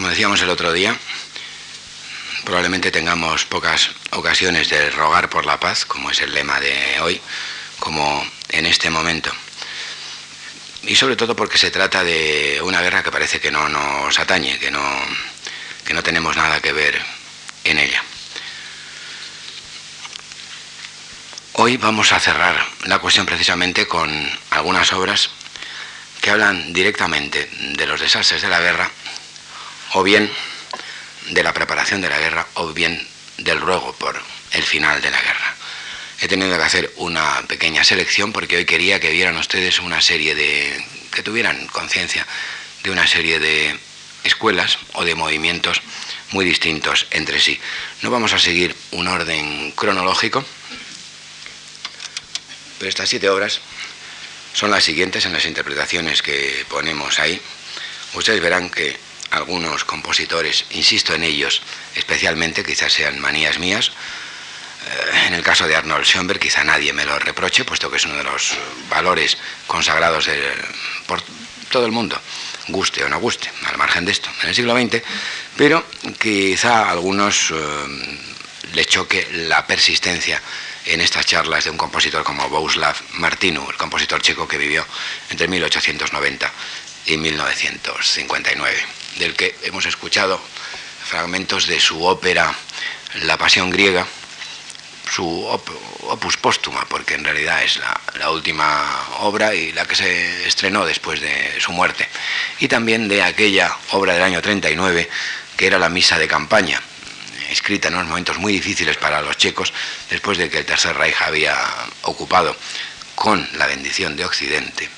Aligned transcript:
Como 0.00 0.08
decíamos 0.08 0.40
el 0.40 0.48
otro 0.48 0.72
día, 0.72 0.96
probablemente 2.46 2.90
tengamos 2.90 3.44
pocas 3.44 3.90
ocasiones 4.12 4.70
de 4.70 4.88
rogar 4.88 5.28
por 5.28 5.44
la 5.44 5.60
paz, 5.60 5.84
como 5.84 6.10
es 6.10 6.22
el 6.22 6.32
lema 6.32 6.58
de 6.58 6.98
hoy, 7.02 7.20
como 7.78 8.26
en 8.48 8.64
este 8.64 8.88
momento. 8.88 9.30
Y 10.84 10.96
sobre 10.96 11.16
todo 11.16 11.36
porque 11.36 11.58
se 11.58 11.70
trata 11.70 12.02
de 12.02 12.62
una 12.64 12.80
guerra 12.80 13.02
que 13.02 13.10
parece 13.10 13.40
que 13.40 13.50
no 13.50 13.68
nos 13.68 14.18
atañe, 14.18 14.58
que 14.58 14.70
no, 14.70 14.82
que 15.84 15.92
no 15.92 16.02
tenemos 16.02 16.34
nada 16.34 16.60
que 16.60 16.72
ver 16.72 16.98
en 17.64 17.78
ella. 17.78 18.02
Hoy 21.52 21.76
vamos 21.76 22.12
a 22.12 22.20
cerrar 22.20 22.66
la 22.86 23.00
cuestión 23.00 23.26
precisamente 23.26 23.86
con 23.86 24.10
algunas 24.48 24.94
obras 24.94 25.28
que 26.22 26.30
hablan 26.30 26.72
directamente 26.72 27.50
de 27.52 27.86
los 27.86 28.00
desastres 28.00 28.40
de 28.40 28.48
la 28.48 28.60
guerra, 28.60 28.90
o 29.92 30.02
bien 30.02 30.30
de 31.30 31.42
la 31.42 31.52
preparación 31.52 32.00
de 32.00 32.08
la 32.08 32.18
guerra, 32.18 32.46
o 32.54 32.72
bien 32.72 33.06
del 33.38 33.60
ruego 33.60 33.94
por 33.94 34.20
el 34.52 34.62
final 34.62 35.00
de 35.00 35.10
la 35.10 35.20
guerra. 35.20 35.54
He 36.20 36.28
tenido 36.28 36.56
que 36.56 36.62
hacer 36.62 36.92
una 36.96 37.42
pequeña 37.48 37.82
selección 37.82 38.32
porque 38.32 38.56
hoy 38.56 38.64
quería 38.66 39.00
que 39.00 39.10
vieran 39.10 39.36
ustedes 39.36 39.78
una 39.78 40.00
serie 40.02 40.34
de, 40.34 40.84
que 41.12 41.22
tuvieran 41.22 41.66
conciencia 41.68 42.26
de 42.82 42.90
una 42.90 43.06
serie 43.06 43.38
de 43.38 43.78
escuelas 44.24 44.78
o 44.92 45.04
de 45.04 45.14
movimientos 45.14 45.80
muy 46.32 46.44
distintos 46.44 47.06
entre 47.10 47.40
sí. 47.40 47.58
No 48.02 48.10
vamos 48.10 48.32
a 48.32 48.38
seguir 48.38 48.76
un 48.92 49.08
orden 49.08 49.72
cronológico, 49.72 50.44
pero 52.78 52.88
estas 52.88 53.08
siete 53.08 53.28
obras 53.30 53.60
son 54.52 54.70
las 54.70 54.84
siguientes 54.84 55.24
en 55.24 55.32
las 55.32 55.46
interpretaciones 55.46 56.22
que 56.22 56.66
ponemos 56.68 57.18
ahí. 57.18 57.40
Ustedes 58.14 58.40
verán 58.42 58.68
que 58.68 58.98
algunos 59.30 59.84
compositores, 59.84 60.64
insisto 60.70 61.14
en 61.14 61.24
ellos, 61.24 61.62
especialmente, 61.94 62.64
quizás 62.64 62.92
sean 62.92 63.20
manías 63.20 63.58
mías, 63.58 63.92
eh, 64.86 65.26
en 65.26 65.34
el 65.34 65.42
caso 65.42 65.66
de 65.68 65.76
Arnold 65.76 66.04
Schoenberg, 66.04 66.40
quizá 66.40 66.64
nadie 66.64 66.92
me 66.92 67.04
lo 67.04 67.18
reproche, 67.18 67.64
puesto 67.64 67.90
que 67.90 67.96
es 67.96 68.04
uno 68.04 68.16
de 68.16 68.24
los 68.24 68.56
valores 68.88 69.36
consagrados 69.66 70.28
por 71.06 71.22
todo 71.70 71.86
el 71.86 71.92
mundo, 71.92 72.20
guste 72.68 73.04
o 73.04 73.08
no 73.08 73.18
guste, 73.20 73.50
al 73.66 73.78
margen 73.78 74.04
de 74.04 74.12
esto, 74.12 74.30
en 74.42 74.48
el 74.48 74.54
siglo 74.54 74.74
XX, 74.74 75.02
pero 75.56 75.84
quizá 76.18 76.84
a 76.84 76.90
algunos 76.90 77.50
eh, 77.50 77.56
le 78.74 78.84
choque 78.84 79.28
la 79.48 79.66
persistencia 79.66 80.40
en 80.86 81.00
estas 81.00 81.26
charlas 81.26 81.64
de 81.64 81.70
un 81.70 81.76
compositor 81.76 82.24
como 82.24 82.48
Bohuslav 82.48 82.96
Martinu, 83.14 83.68
el 83.70 83.76
compositor 83.76 84.22
checo 84.22 84.48
que 84.48 84.58
vivió 84.58 84.84
entre 85.30 85.48
1890 85.48 86.50
y 87.06 87.16
1959, 87.16 88.84
del 89.18 89.34
que 89.34 89.54
hemos 89.62 89.86
escuchado 89.86 90.40
fragmentos 91.04 91.66
de 91.66 91.80
su 91.80 92.04
ópera 92.04 92.54
La 93.22 93.36
Pasión 93.36 93.70
Griega, 93.70 94.06
su 95.10 95.26
opus 95.44 96.36
póstuma, 96.36 96.84
porque 96.88 97.14
en 97.14 97.24
realidad 97.24 97.64
es 97.64 97.80
la, 98.18 98.30
última 98.30 99.08
obra 99.20 99.54
y 99.54 99.72
la 99.72 99.84
que 99.86 99.96
se 99.96 100.46
estrenó 100.46 100.84
después 100.84 101.20
de 101.20 101.60
su 101.60 101.72
muerte, 101.72 102.08
y 102.60 102.68
también 102.68 103.08
de 103.08 103.22
aquella 103.22 103.76
obra 103.90 104.14
del 104.14 104.22
año 104.22 104.40
39 104.40 105.08
que 105.56 105.66
era 105.66 105.78
la 105.78 105.88
Misa 105.88 106.18
de 106.18 106.28
Campaña, 106.28 106.80
escrita 107.50 107.88
en 107.88 107.94
unos 107.94 108.08
momentos 108.08 108.38
muy 108.38 108.52
difíciles 108.52 108.96
para 108.96 109.20
los 109.20 109.36
checos, 109.36 109.72
después 110.08 110.38
de 110.38 110.48
que 110.48 110.58
el 110.58 110.64
Tercer 110.64 110.96
Reich 110.96 111.20
había 111.20 111.56
ocupado 112.02 112.56
con 113.14 113.46
la 113.58 113.66
bendición 113.66 114.16
de 114.16 114.24
Occidente 114.24 114.88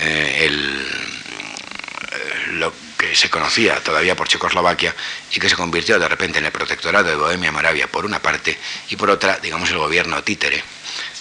eh, 0.00 0.46
el, 0.46 0.86
eh, 2.10 2.70
que 2.96 3.14
se 3.14 3.30
conocía 3.30 3.82
todavía 3.82 4.16
por 4.16 4.28
Checoslovaquia 4.28 4.94
y 5.32 5.40
que 5.40 5.48
se 5.48 5.56
convirtió 5.56 5.98
de 5.98 6.08
repente 6.08 6.38
en 6.38 6.46
el 6.46 6.52
protectorado 6.52 7.08
de 7.08 7.16
Bohemia-Moravia 7.16 7.88
por 7.88 8.04
una 8.04 8.20
parte 8.20 8.58
y 8.88 8.96
por 8.96 9.10
otra, 9.10 9.38
digamos, 9.38 9.70
el 9.70 9.78
gobierno 9.78 10.22
títere 10.22 10.62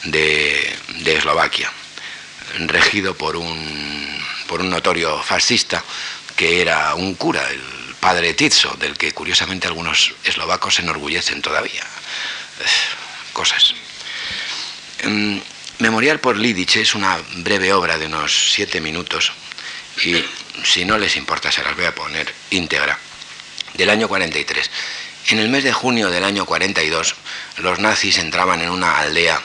de, 0.05 0.75
de 0.99 1.17
Eslovaquia, 1.17 1.71
regido 2.67 3.15
por 3.15 3.35
un, 3.35 4.23
por 4.47 4.61
un 4.61 4.69
notorio 4.69 5.21
fascista 5.23 5.83
que 6.35 6.61
era 6.61 6.95
un 6.95 7.15
cura, 7.15 7.47
el 7.49 7.61
padre 7.99 8.33
Tizo, 8.33 8.75
del 8.75 8.97
que 8.97 9.11
curiosamente 9.13 9.67
algunos 9.67 10.13
eslovacos 10.23 10.75
se 10.75 10.81
enorgullecen 10.81 11.41
todavía. 11.41 11.83
Cosas. 13.33 13.73
Mm, 15.03 15.37
Memorial 15.79 16.19
por 16.19 16.37
Lidice 16.37 16.81
es 16.81 16.95
una 16.95 17.17
breve 17.37 17.73
obra 17.73 17.97
de 17.97 18.05
unos 18.05 18.53
siete 18.53 18.79
minutos 18.79 19.31
y 20.03 20.23
si 20.63 20.85
no 20.85 20.97
les 20.97 21.15
importa 21.15 21.51
se 21.51 21.63
las 21.63 21.75
voy 21.75 21.85
a 21.85 21.95
poner 21.95 22.33
íntegra, 22.49 22.97
del 23.73 23.89
año 23.89 24.07
43. 24.07 24.69
En 25.27 25.39
el 25.39 25.49
mes 25.49 25.63
de 25.63 25.73
junio 25.73 26.09
del 26.09 26.23
año 26.23 26.45
42 26.45 27.15
los 27.57 27.79
nazis 27.79 28.17
entraban 28.17 28.61
en 28.61 28.69
una 28.69 28.99
aldea 28.99 29.41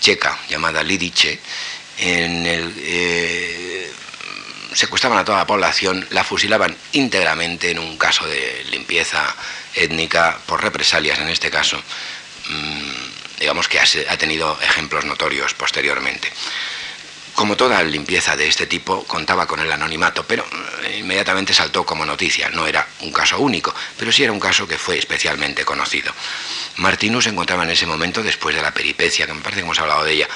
checa 0.00 0.38
llamada 0.48 0.82
Lidice, 0.82 1.38
en 1.98 2.46
el, 2.46 2.74
eh, 2.78 3.92
secuestraban 4.74 5.18
a 5.18 5.24
toda 5.24 5.38
la 5.38 5.46
población, 5.46 6.06
la 6.10 6.24
fusilaban 6.24 6.76
íntegramente 6.92 7.70
en 7.70 7.78
un 7.78 7.96
caso 7.96 8.26
de 8.26 8.64
limpieza 8.70 9.34
étnica 9.74 10.38
por 10.46 10.62
represalias 10.62 11.18
en 11.20 11.28
este 11.28 11.50
caso, 11.50 11.80
mm, 12.48 13.40
digamos 13.40 13.68
que 13.68 13.78
ha 13.78 14.16
tenido 14.16 14.58
ejemplos 14.60 15.04
notorios 15.04 15.54
posteriormente. 15.54 16.32
Como 17.34 17.56
toda 17.56 17.82
limpieza 17.82 18.36
de 18.36 18.46
este 18.46 18.66
tipo, 18.66 19.04
contaba 19.04 19.46
con 19.46 19.58
el 19.60 19.72
anonimato, 19.72 20.24
pero 20.24 20.44
eh, 20.84 20.98
inmediatamente 20.98 21.54
saltó 21.54 21.84
como 21.84 22.04
noticia. 22.04 22.50
No 22.50 22.66
era 22.66 22.86
un 23.00 23.10
caso 23.10 23.38
único, 23.38 23.74
pero 23.98 24.12
sí 24.12 24.22
era 24.22 24.32
un 24.32 24.40
caso 24.40 24.68
que 24.68 24.76
fue 24.76 24.98
especialmente 24.98 25.64
conocido. 25.64 26.12
Martinus 26.76 27.24
se 27.24 27.30
encontraba 27.30 27.64
en 27.64 27.70
ese 27.70 27.86
momento, 27.86 28.22
después 28.22 28.54
de 28.54 28.62
la 28.62 28.72
peripecia, 28.72 29.26
que 29.26 29.32
me 29.32 29.40
parece 29.40 29.60
que 29.60 29.64
hemos 29.64 29.78
hablado 29.78 30.04
de 30.04 30.12
ella, 30.12 30.28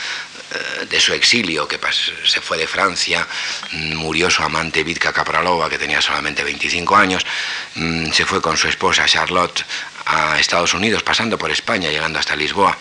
eh, 0.52 0.86
de 0.86 1.00
su 1.00 1.12
exilio, 1.12 1.68
que 1.68 1.78
se 2.24 2.40
fue 2.40 2.56
de 2.56 2.66
Francia, 2.66 3.26
mm, 3.72 3.94
murió 3.94 4.30
su 4.30 4.42
amante 4.42 4.82
Vitka 4.82 5.12
Kapralova, 5.12 5.68
que 5.68 5.78
tenía 5.78 6.00
solamente 6.00 6.44
25 6.44 6.96
años, 6.96 7.26
mm, 7.74 8.10
se 8.12 8.24
fue 8.24 8.40
con 8.40 8.56
su 8.56 8.68
esposa 8.68 9.06
Charlotte 9.06 9.64
a 10.06 10.38
Estados 10.38 10.72
Unidos, 10.72 11.02
pasando 11.02 11.36
por 11.36 11.50
España, 11.50 11.90
llegando 11.90 12.18
hasta 12.18 12.36
Lisboa, 12.36 12.76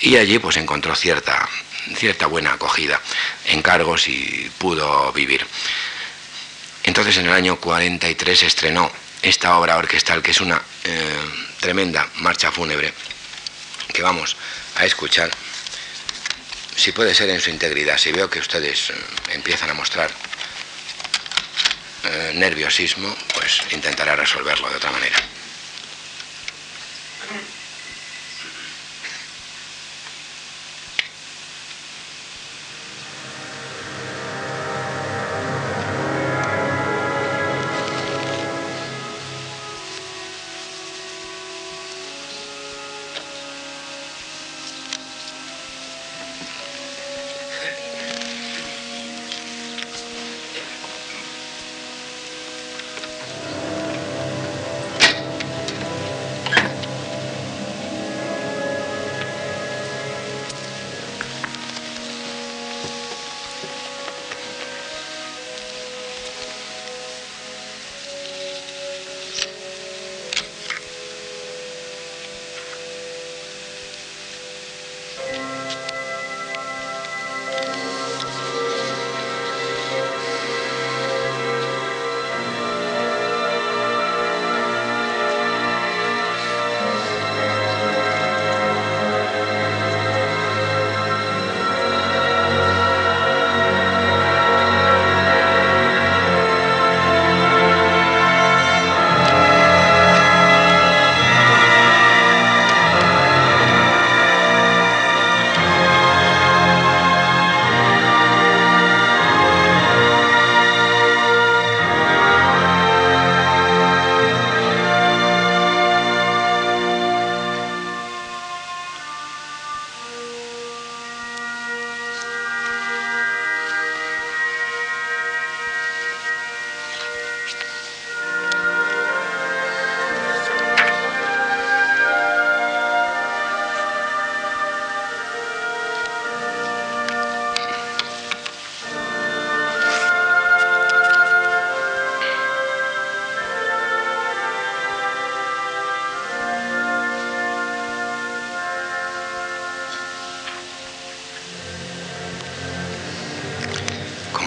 y 0.00 0.16
allí 0.16 0.38
pues 0.38 0.56
encontró 0.56 0.94
cierta 0.94 1.48
cierta 1.96 2.26
buena 2.26 2.52
acogida, 2.52 3.00
encargos 3.46 4.08
y 4.08 4.50
pudo 4.58 5.12
vivir. 5.12 5.46
Entonces 6.84 7.16
en 7.18 7.26
el 7.26 7.32
año 7.32 7.56
43 7.56 8.38
se 8.38 8.46
estrenó 8.46 8.90
esta 9.22 9.58
obra 9.58 9.76
orquestal 9.76 10.22
que 10.22 10.30
es 10.30 10.40
una 10.40 10.60
eh, 10.84 11.16
tremenda 11.60 12.08
marcha 12.16 12.50
fúnebre 12.50 12.92
que 13.92 14.02
vamos 14.02 14.36
a 14.76 14.84
escuchar, 14.86 15.30
si 16.76 16.92
puede 16.92 17.14
ser 17.14 17.28
en 17.30 17.40
su 17.40 17.50
integridad, 17.50 17.98
si 17.98 18.12
veo 18.12 18.30
que 18.30 18.38
ustedes 18.38 18.90
eh, 18.90 18.94
empiezan 19.32 19.70
a 19.70 19.74
mostrar 19.74 20.10
eh, 22.04 22.32
nerviosismo, 22.34 23.14
pues 23.34 23.60
intentaré 23.72 24.16
resolverlo 24.16 24.70
de 24.70 24.76
otra 24.76 24.90
manera. 24.90 25.16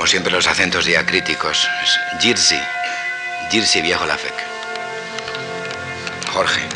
Como 0.04 0.12
siempre, 0.12 0.34
los 0.34 0.48
acentos 0.48 0.84
diacríticos. 0.84 1.66
Jersey, 2.20 2.60
Jersey 3.50 3.82
viejo 3.82 4.06
Lafec. 4.06 4.34
Jorge. 6.30 6.73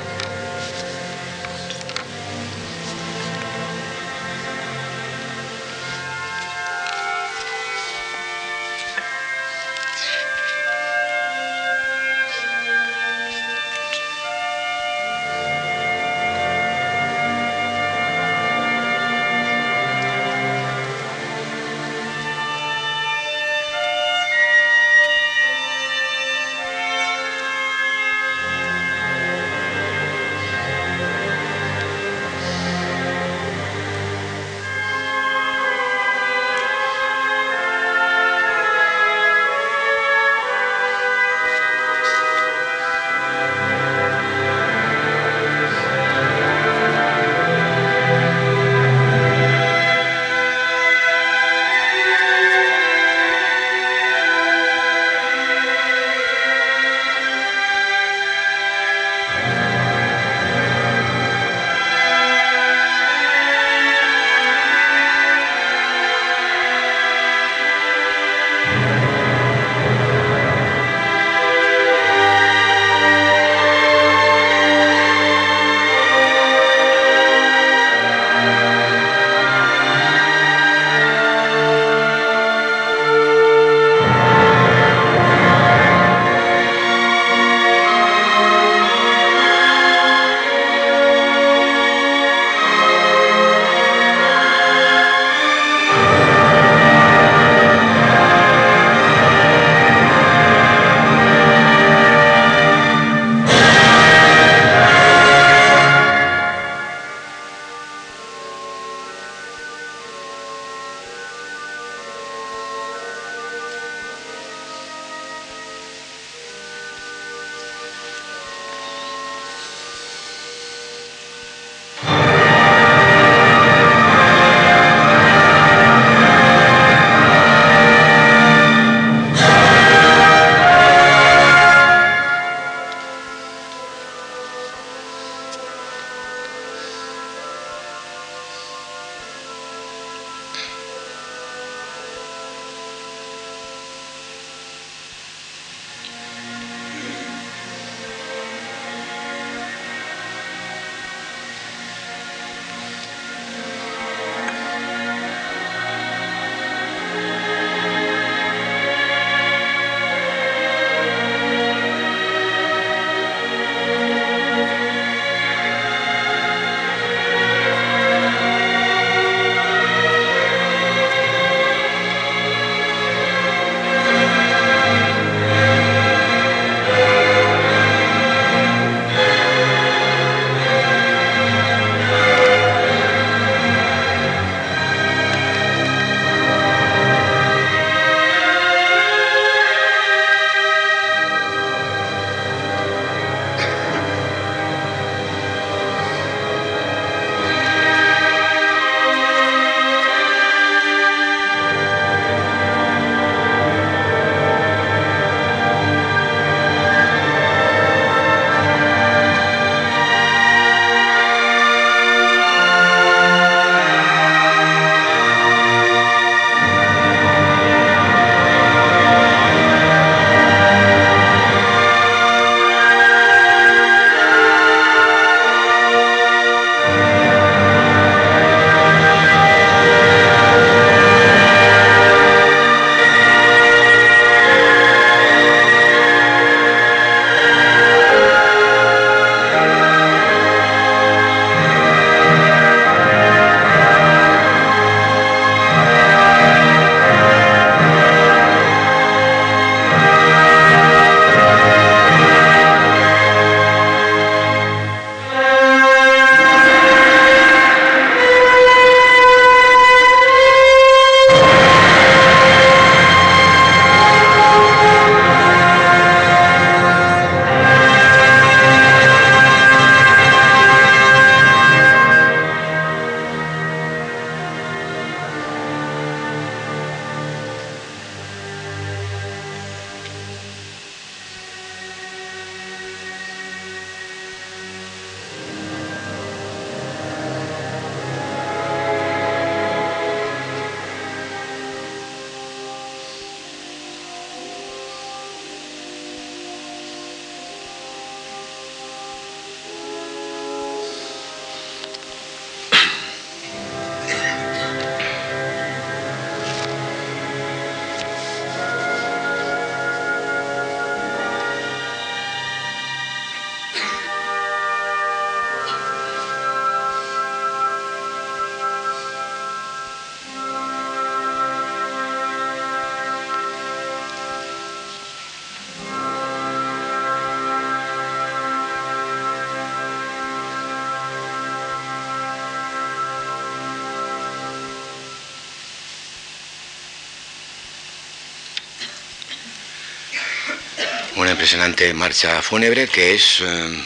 Una 341.18 341.32
impresionante 341.32 341.96
marcha 341.96 342.44
fúnebre 342.44 342.88
que 342.88 343.16
es 343.16 343.40
eh, 343.42 343.84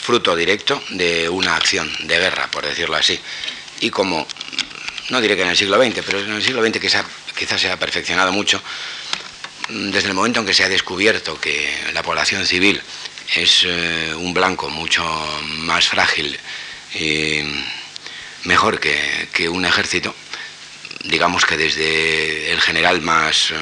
fruto 0.00 0.34
directo 0.34 0.82
de 0.88 1.28
una 1.28 1.54
acción 1.54 1.86
de 2.04 2.18
guerra, 2.18 2.50
por 2.50 2.64
decirlo 2.64 2.96
así. 2.96 3.20
Y 3.80 3.90
como, 3.90 4.26
no 5.10 5.20
diré 5.20 5.36
que 5.36 5.42
en 5.42 5.50
el 5.50 5.56
siglo 5.58 5.76
XX, 5.76 6.00
pero 6.06 6.18
en 6.18 6.32
el 6.32 6.42
siglo 6.42 6.64
XX 6.64 6.80
quizás, 6.80 7.60
se 7.60 7.70
ha 7.70 7.78
perfeccionado 7.78 8.32
mucho, 8.32 8.62
desde 9.68 10.08
el 10.08 10.14
momento 10.14 10.40
en 10.40 10.46
que 10.46 10.54
se 10.54 10.64
ha 10.64 10.70
descubierto 10.70 11.38
que 11.38 11.76
la 11.92 12.02
población 12.02 12.46
civil 12.46 12.80
es 13.34 13.64
eh, 13.64 14.14
un 14.16 14.32
blanco 14.32 14.70
mucho 14.70 15.04
más 15.58 15.86
frágil 15.88 16.40
y 16.94 17.42
mejor 18.44 18.80
que, 18.80 19.46
un 19.50 19.66
ejército, 19.66 20.14
digamos 21.04 21.44
que 21.44 21.58
desde 21.58 22.50
el 22.50 22.62
general 22.62 23.02
más, 23.02 23.50
eh, 23.50 23.56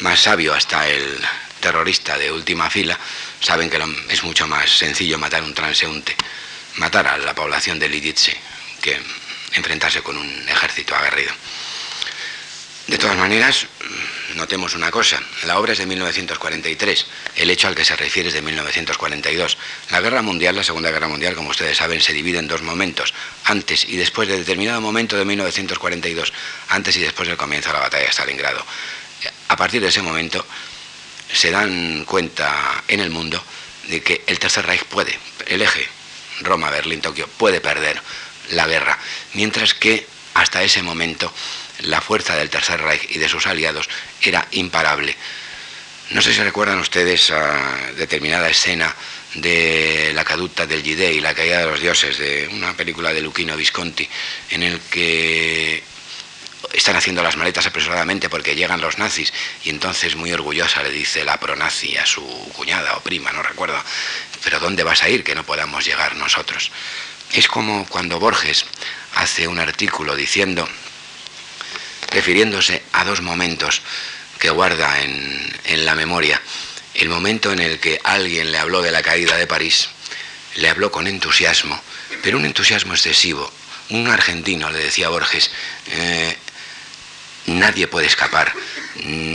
más 0.00 0.20
sabio 0.20 0.52
hasta 0.52 0.86
el 0.86 1.18
terrorista 1.64 2.18
de 2.18 2.30
última 2.30 2.68
fila, 2.68 2.98
saben 3.40 3.70
que 3.70 3.80
es 4.10 4.22
mucho 4.22 4.46
más 4.46 4.68
sencillo 4.68 5.16
matar 5.18 5.42
un 5.42 5.54
transeúnte, 5.54 6.14
matar 6.76 7.06
a 7.06 7.16
la 7.16 7.34
población 7.34 7.78
de 7.78 7.88
Lidice, 7.88 8.36
que 8.82 9.00
enfrentarse 9.54 10.02
con 10.02 10.18
un 10.18 10.46
ejército 10.46 10.94
aguerrido. 10.94 11.32
De 12.86 12.98
todas 12.98 13.16
maneras, 13.16 13.66
notemos 14.34 14.74
una 14.74 14.90
cosa, 14.90 15.18
la 15.44 15.58
obra 15.58 15.72
es 15.72 15.78
de 15.78 15.86
1943, 15.86 17.06
el 17.36 17.48
hecho 17.48 17.68
al 17.68 17.74
que 17.74 17.86
se 17.86 17.96
refiere 17.96 18.28
es 18.28 18.34
de 18.34 18.42
1942. 18.42 19.56
La 19.90 20.02
guerra 20.02 20.20
mundial, 20.20 20.56
la 20.56 20.64
Segunda 20.64 20.90
Guerra 20.90 21.08
Mundial, 21.08 21.34
como 21.34 21.48
ustedes 21.48 21.78
saben, 21.78 22.02
se 22.02 22.12
divide 22.12 22.40
en 22.40 22.46
dos 22.46 22.60
momentos, 22.60 23.14
antes 23.44 23.88
y 23.88 23.96
después 23.96 24.28
de 24.28 24.36
determinado 24.36 24.82
momento 24.82 25.16
de 25.16 25.24
1942, 25.24 26.30
antes 26.68 26.94
y 26.96 27.00
después 27.00 27.26
del 27.26 27.38
comienzo 27.38 27.70
de 27.70 27.76
la 27.76 27.80
batalla 27.80 28.04
de 28.04 28.12
Stalingrado. 28.12 28.66
A 29.48 29.56
partir 29.56 29.80
de 29.80 29.88
ese 29.88 30.02
momento 30.02 30.44
se 31.34 31.50
dan 31.50 32.04
cuenta 32.04 32.84
en 32.88 33.00
el 33.00 33.10
mundo 33.10 33.42
de 33.88 34.02
que 34.02 34.24
el 34.26 34.38
Tercer 34.38 34.66
Reich 34.66 34.84
puede, 34.84 35.18
el 35.46 35.62
eje 35.62 35.86
Roma, 36.40 36.70
Berlín, 36.70 37.00
Tokio, 37.00 37.28
puede 37.28 37.60
perder 37.60 38.00
la 38.50 38.66
guerra, 38.66 38.98
mientras 39.34 39.74
que 39.74 40.06
hasta 40.34 40.62
ese 40.62 40.82
momento 40.82 41.32
la 41.80 42.00
fuerza 42.00 42.36
del 42.36 42.50
Tercer 42.50 42.80
Reich 42.80 43.10
y 43.10 43.18
de 43.18 43.28
sus 43.28 43.46
aliados 43.46 43.88
era 44.22 44.46
imparable. 44.52 45.14
No 46.10 46.22
sé 46.22 46.34
si 46.34 46.40
recuerdan 46.42 46.78
ustedes 46.78 47.30
a 47.30 47.92
determinada 47.96 48.48
escena 48.48 48.94
de 49.34 50.12
la 50.14 50.24
caduta 50.24 50.66
del 50.66 50.82
Gide 50.82 51.12
y 51.12 51.20
la 51.20 51.34
caída 51.34 51.60
de 51.60 51.66
los 51.66 51.80
dioses, 51.80 52.18
de 52.18 52.48
una 52.52 52.76
película 52.76 53.12
de 53.12 53.20
Luchino 53.20 53.56
Visconti, 53.56 54.08
en 54.50 54.62
el 54.62 54.80
que 54.80 55.82
están 56.74 56.96
haciendo 56.96 57.22
las 57.22 57.36
maletas 57.36 57.66
apresuradamente 57.66 58.28
porque 58.28 58.56
llegan 58.56 58.80
los 58.80 58.98
nazis 58.98 59.32
y 59.62 59.70
entonces 59.70 60.16
muy 60.16 60.32
orgullosa 60.32 60.82
le 60.82 60.90
dice 60.90 61.24
la 61.24 61.38
pronazi 61.38 61.96
a 61.96 62.04
su 62.04 62.22
cuñada 62.52 62.96
o 62.96 63.00
prima, 63.00 63.32
no 63.32 63.42
recuerdo, 63.42 63.80
pero 64.42 64.58
¿dónde 64.60 64.82
vas 64.82 65.02
a 65.02 65.08
ir 65.08 65.24
que 65.24 65.34
no 65.34 65.44
podamos 65.44 65.84
llegar 65.84 66.16
nosotros? 66.16 66.70
Es 67.32 67.48
como 67.48 67.86
cuando 67.86 68.18
Borges 68.18 68.66
hace 69.14 69.48
un 69.48 69.58
artículo 69.58 70.16
diciendo 70.16 70.68
refiriéndose 72.10 72.82
a 72.92 73.04
dos 73.04 73.22
momentos 73.22 73.82
que 74.38 74.50
guarda 74.50 75.00
en, 75.00 75.84
la 75.84 75.94
memoria. 75.94 76.40
El 76.94 77.08
momento 77.08 77.52
en 77.52 77.58
el 77.58 77.80
que 77.80 78.00
alguien 78.04 78.52
le 78.52 78.58
habló 78.58 78.82
de 78.82 78.92
la 78.92 79.02
caída 79.02 79.36
de 79.36 79.46
París, 79.46 79.88
le 80.56 80.68
habló 80.68 80.92
con 80.92 81.06
entusiasmo, 81.06 81.80
pero 82.22 82.38
un 82.38 82.44
entusiasmo 82.44 82.94
excesivo. 82.94 83.52
Un 83.90 84.08
argentino, 84.08 84.70
le 84.70 84.78
decía 84.78 85.08
Borges, 85.08 85.50
eh, 85.88 86.36
nadie 87.46 87.86
puede 87.86 88.06
escapar, 88.06 88.52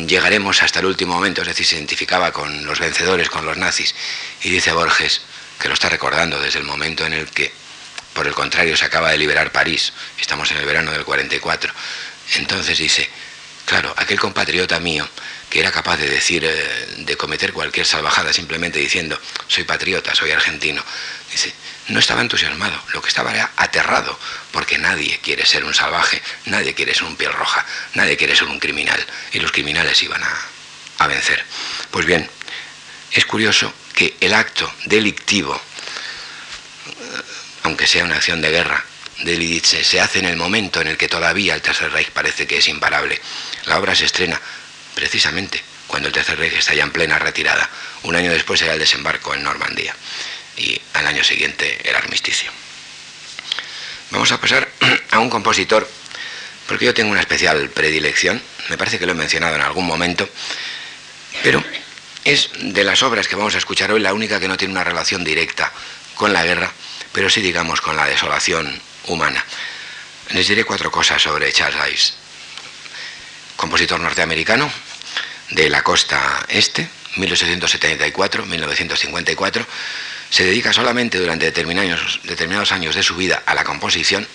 llegaremos 0.07 0.63
hasta 0.63 0.79
el 0.79 0.85
último 0.85 1.13
momento, 1.13 1.41
es 1.41 1.47
decir, 1.47 1.65
se 1.65 1.75
identificaba 1.75 2.31
con 2.31 2.65
los 2.65 2.79
vencedores, 2.79 3.29
con 3.29 3.45
los 3.45 3.57
nazis. 3.57 3.95
Y 4.41 4.49
dice 4.49 4.71
Borges, 4.71 5.21
que 5.59 5.67
lo 5.67 5.73
está 5.73 5.89
recordando 5.89 6.39
desde 6.39 6.59
el 6.59 6.65
momento 6.65 7.05
en 7.05 7.13
el 7.13 7.29
que, 7.29 7.51
por 8.13 8.27
el 8.27 8.33
contrario, 8.33 8.75
se 8.75 8.85
acaba 8.85 9.11
de 9.11 9.17
liberar 9.17 9.51
París, 9.51 9.93
estamos 10.19 10.51
en 10.51 10.57
el 10.57 10.65
verano 10.65 10.91
del 10.91 11.05
44, 11.05 11.73
entonces 12.35 12.77
dice, 12.77 13.09
claro, 13.65 13.93
aquel 13.97 14.19
compatriota 14.19 14.79
mío 14.79 15.07
que 15.49 15.59
era 15.59 15.71
capaz 15.71 15.97
de 15.97 16.07
decir, 16.07 16.45
eh, 16.45 16.87
de 16.99 17.17
cometer 17.17 17.53
cualquier 17.53 17.85
salvajada 17.85 18.31
simplemente 18.31 18.77
diciendo, 18.77 19.19
soy 19.47 19.63
patriota, 19.63 20.13
soy 20.13 20.31
argentino, 20.31 20.83
dice, 21.31 21.51
no 21.89 21.99
estaba 21.99 22.21
entusiasmado, 22.21 22.79
lo 22.93 23.01
que 23.01 23.09
estaba 23.09 23.33
era 23.33 23.51
aterrado, 23.57 24.17
porque 24.51 24.77
nadie 24.77 25.19
quiere 25.21 25.45
ser 25.45 25.63
un 25.65 25.73
salvaje, 25.73 26.21
nadie 26.45 26.73
quiere 26.73 26.93
ser 26.93 27.03
un 27.03 27.15
piel 27.15 27.33
roja, 27.33 27.65
nadie 27.95 28.15
quiere 28.15 28.35
ser 28.35 28.47
un 28.47 28.59
criminal, 28.59 29.03
y 29.33 29.39
los 29.39 29.51
criminales 29.51 30.01
iban 30.03 30.23
a, 30.23 30.41
a 30.99 31.07
vencer. 31.07 31.43
Pues 31.91 32.05
bien, 32.05 32.29
es 33.11 33.25
curioso 33.25 33.73
que 33.93 34.15
el 34.21 34.33
acto 34.33 34.71
delictivo, 34.85 35.55
eh, 35.55 37.21
aunque 37.63 37.87
sea 37.87 38.03
una 38.03 38.15
acción 38.15 38.41
de 38.41 38.51
guerra, 38.51 38.85
de 39.21 39.35
Lidice 39.35 39.83
se 39.83 39.99
hace 39.99 40.19
en 40.19 40.25
el 40.25 40.37
momento 40.37 40.79
en 40.79 40.87
el 40.87 40.97
que 40.97 41.09
todavía 41.09 41.53
el 41.53 41.61
Tercer 41.61 41.91
Reich 41.91 42.11
parece 42.11 42.47
que 42.47 42.59
es 42.59 42.67
imparable. 42.69 43.19
La 43.65 43.77
obra 43.77 43.93
se 43.93 44.05
estrena 44.05 44.39
precisamente 44.95 45.61
cuando 45.87 46.07
el 46.07 46.13
Tercer 46.13 46.39
Reich 46.39 46.53
está 46.53 46.73
ya 46.73 46.83
en 46.83 46.91
plena 46.91 47.19
retirada. 47.19 47.69
Un 48.03 48.15
año 48.15 48.31
después 48.31 48.61
era 48.61 48.73
el 48.73 48.79
desembarco 48.79 49.33
en 49.33 49.43
Normandía 49.43 49.93
y 50.59 50.79
al 50.93 51.07
año 51.07 51.23
siguiente 51.23 51.89
el 51.89 51.95
armisticio. 51.95 52.51
Vamos 54.11 54.31
a 54.31 54.39
pasar 54.39 54.69
a 55.11 55.19
un 55.19 55.29
compositor, 55.29 55.89
porque 56.67 56.85
yo 56.85 56.93
tengo 56.93 57.11
una 57.11 57.21
especial 57.21 57.69
predilección, 57.69 58.41
me 58.69 58.77
parece 58.77 58.99
que 58.99 59.05
lo 59.05 59.13
he 59.13 59.15
mencionado 59.15 59.55
en 59.55 59.61
algún 59.61 59.87
momento, 59.87 60.29
pero 61.43 61.63
es 62.25 62.49
de 62.59 62.83
las 62.83 63.01
obras 63.01 63.27
que 63.27 63.35
vamos 63.35 63.55
a 63.55 63.59
escuchar 63.59 63.91
hoy 63.91 64.01
la 64.01 64.13
única 64.13 64.39
que 64.39 64.47
no 64.47 64.57
tiene 64.57 64.73
una 64.73 64.83
relación 64.83 65.23
directa 65.23 65.71
con 66.15 66.33
la 66.33 66.43
guerra, 66.43 66.71
pero 67.13 67.29
sí 67.29 67.41
digamos 67.41 67.81
con 67.81 67.95
la 67.95 68.05
desolación 68.05 68.79
humana. 69.07 69.43
Les 70.31 70.47
diré 70.47 70.63
cuatro 70.63 70.91
cosas 70.91 71.21
sobre 71.21 71.51
Charles 71.51 71.87
Ives, 71.87 72.13
compositor 73.55 73.99
norteamericano 73.99 74.71
de 75.51 75.69
la 75.69 75.81
costa 75.81 76.45
este, 76.49 76.87
1874-1954. 77.15 79.65
Se 80.29 80.43
dedica 80.43 80.73
solamente 80.73 81.17
durante 81.17 81.45
determinados, 81.45 82.71
años 82.71 82.95
de 82.95 83.03
su 83.03 83.15
vida 83.15 83.41
a 83.45 83.55
la 83.55 83.63
composición 83.63 84.27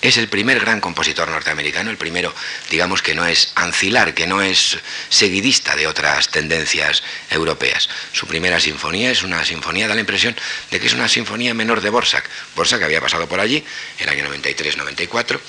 es 0.00 0.16
el 0.16 0.28
primer 0.28 0.60
gran 0.60 0.80
compositor 0.80 1.28
norteamericano, 1.28 1.90
el 1.90 1.96
primero, 1.96 2.32
digamos, 2.70 3.02
que 3.02 3.16
no 3.16 3.26
es 3.26 3.50
ancilar, 3.56 4.14
que 4.14 4.28
no 4.28 4.40
es 4.42 4.78
seguidista 5.08 5.74
de 5.74 5.88
otras 5.88 6.28
tendencias 6.28 7.02
europeas. 7.30 7.88
Su 8.12 8.28
primera 8.28 8.60
sinfonía 8.60 9.10
es 9.10 9.24
una 9.24 9.44
sinfonía, 9.44 9.88
da 9.88 9.94
la 9.94 10.00
impresión 10.00 10.36
de 10.70 10.78
que 10.78 10.86
es 10.86 10.92
una 10.92 11.08
sinfonía 11.08 11.52
menor 11.52 11.80
de 11.80 11.90
Borsak. 11.90 12.30
Borsak 12.54 12.82
había 12.82 13.00
pasado 13.00 13.28
por 13.28 13.40
allí, 13.40 13.64
el 13.98 14.08
año 14.08 14.24
93-94, 14.28 15.40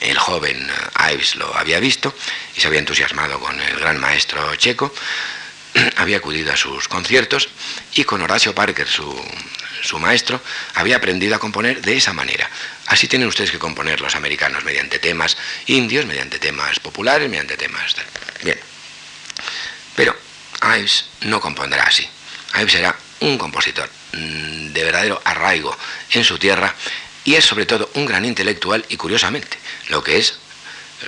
el 0.00 0.18
joven 0.18 0.68
Ives 1.12 1.36
lo 1.36 1.56
había 1.56 1.78
visto 1.78 2.12
y 2.56 2.60
se 2.60 2.66
había 2.66 2.80
entusiasmado 2.80 3.38
con 3.38 3.60
el 3.60 3.78
gran 3.78 4.00
maestro 4.00 4.54
checo, 4.56 4.92
había 5.96 6.18
acudido 6.18 6.52
a 6.52 6.56
sus 6.56 6.88
conciertos 6.88 7.48
y 7.94 8.04
con 8.04 8.22
Horacio 8.22 8.54
Parker, 8.54 8.86
su, 8.86 9.14
su 9.82 9.98
maestro, 9.98 10.40
había 10.74 10.96
aprendido 10.96 11.34
a 11.34 11.38
componer 11.38 11.82
de 11.82 11.96
esa 11.96 12.12
manera. 12.12 12.48
Así 12.86 13.08
tienen 13.08 13.28
ustedes 13.28 13.50
que 13.50 13.58
componer 13.58 14.00
los 14.00 14.14
americanos, 14.14 14.64
mediante 14.64 14.98
temas 14.98 15.36
indios, 15.66 16.06
mediante 16.06 16.38
temas 16.38 16.80
populares, 16.80 17.28
mediante 17.28 17.56
temas... 17.56 17.94
Bien. 18.42 18.58
Pero 19.94 20.16
Ives 20.76 21.06
no 21.22 21.40
compondrá 21.40 21.84
así. 21.84 22.08
Ives 22.54 22.72
será 22.72 22.96
un 23.20 23.38
compositor 23.38 23.88
mm, 24.12 24.72
de 24.72 24.84
verdadero 24.84 25.20
arraigo 25.24 25.76
en 26.10 26.24
su 26.24 26.38
tierra 26.38 26.74
y 27.24 27.34
es 27.34 27.44
sobre 27.44 27.66
todo 27.66 27.90
un 27.94 28.06
gran 28.06 28.24
intelectual 28.24 28.84
y 28.88 28.96
curiosamente 28.96 29.58
lo 29.88 30.02
que 30.02 30.18
es 30.18 30.38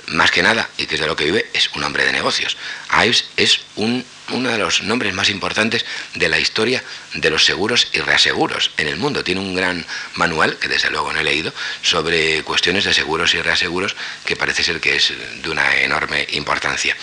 más 0.07 0.31
que 0.31 0.43
nada, 0.43 0.69
y 0.77 0.85
que 0.85 0.95
es 0.95 1.01
de 1.01 1.07
lo 1.07 1.15
que 1.15 1.25
vive, 1.25 1.49
es 1.53 1.69
un 1.75 1.83
hombre 1.83 2.05
de 2.05 2.11
negocios. 2.11 2.57
Ives 3.03 3.25
es 3.37 3.61
un, 3.75 4.05
uno 4.31 4.49
de 4.49 4.57
los 4.57 4.83
nombres 4.83 5.13
más 5.13 5.29
importantes 5.29 5.85
de 6.15 6.29
la 6.29 6.39
historia 6.39 6.83
de 7.13 7.29
los 7.29 7.45
seguros 7.45 7.87
y 7.93 7.99
reaseguros 7.99 8.71
en 8.77 8.87
el 8.87 8.97
mundo. 8.97 9.23
Tiene 9.23 9.41
un 9.41 9.55
gran 9.55 9.85
manual, 10.15 10.57
que 10.57 10.67
desde 10.67 10.89
luego 10.89 11.11
no 11.11 11.19
he 11.19 11.23
leído, 11.23 11.53
sobre 11.81 12.43
cuestiones 12.43 12.85
de 12.85 12.93
seguros 12.93 13.33
y 13.33 13.41
reaseguros, 13.41 13.95
que 14.25 14.35
parece 14.35 14.63
ser 14.63 14.79
que 14.79 14.95
es 14.95 15.13
de 15.41 15.49
una 15.49 15.75
enorme 15.77 16.27
importancia. 16.31 16.95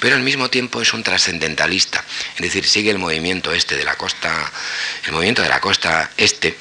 Pero 0.00 0.16
al 0.16 0.22
mismo 0.22 0.50
tiempo 0.50 0.82
es 0.82 0.92
un 0.92 1.02
trascendentalista, 1.02 2.04
es 2.34 2.42
decir, 2.42 2.66
sigue 2.66 2.90
el 2.90 2.98
movimiento 2.98 3.52
este 3.52 3.76
de 3.76 3.84
la 3.84 3.96
costa, 3.96 4.50
el 5.04 5.12
movimiento 5.12 5.42
de 5.42 5.48
la 5.48 5.60
costa 5.60 6.10
este, 6.16 6.56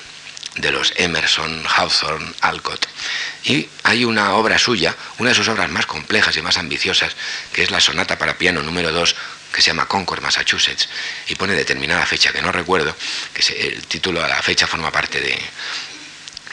de 0.55 0.71
los 0.71 0.93
Emerson, 0.97 1.63
Hawthorne, 1.65 2.33
Alcott. 2.41 2.87
Y 3.43 3.67
hay 3.83 4.05
una 4.05 4.33
obra 4.35 4.59
suya, 4.59 4.95
una 5.17 5.29
de 5.29 5.35
sus 5.35 5.47
obras 5.47 5.69
más 5.69 5.85
complejas 5.85 6.35
y 6.37 6.41
más 6.41 6.57
ambiciosas, 6.57 7.15
que 7.53 7.63
es 7.63 7.71
la 7.71 7.79
sonata 7.79 8.17
para 8.17 8.37
piano 8.37 8.61
número 8.61 8.91
2, 8.91 9.15
que 9.53 9.61
se 9.61 9.67
llama 9.67 9.87
Concord, 9.87 10.21
Massachusetts, 10.21 10.87
y 11.27 11.35
pone 11.35 11.53
determinada 11.53 12.05
fecha 12.05 12.31
que 12.31 12.41
no 12.41 12.51
recuerdo, 12.51 12.95
que 13.33 13.67
el 13.67 13.85
título 13.87 14.23
a 14.23 14.27
la 14.27 14.41
fecha 14.41 14.67
forma 14.67 14.91
parte 14.91 15.19
de, 15.19 15.37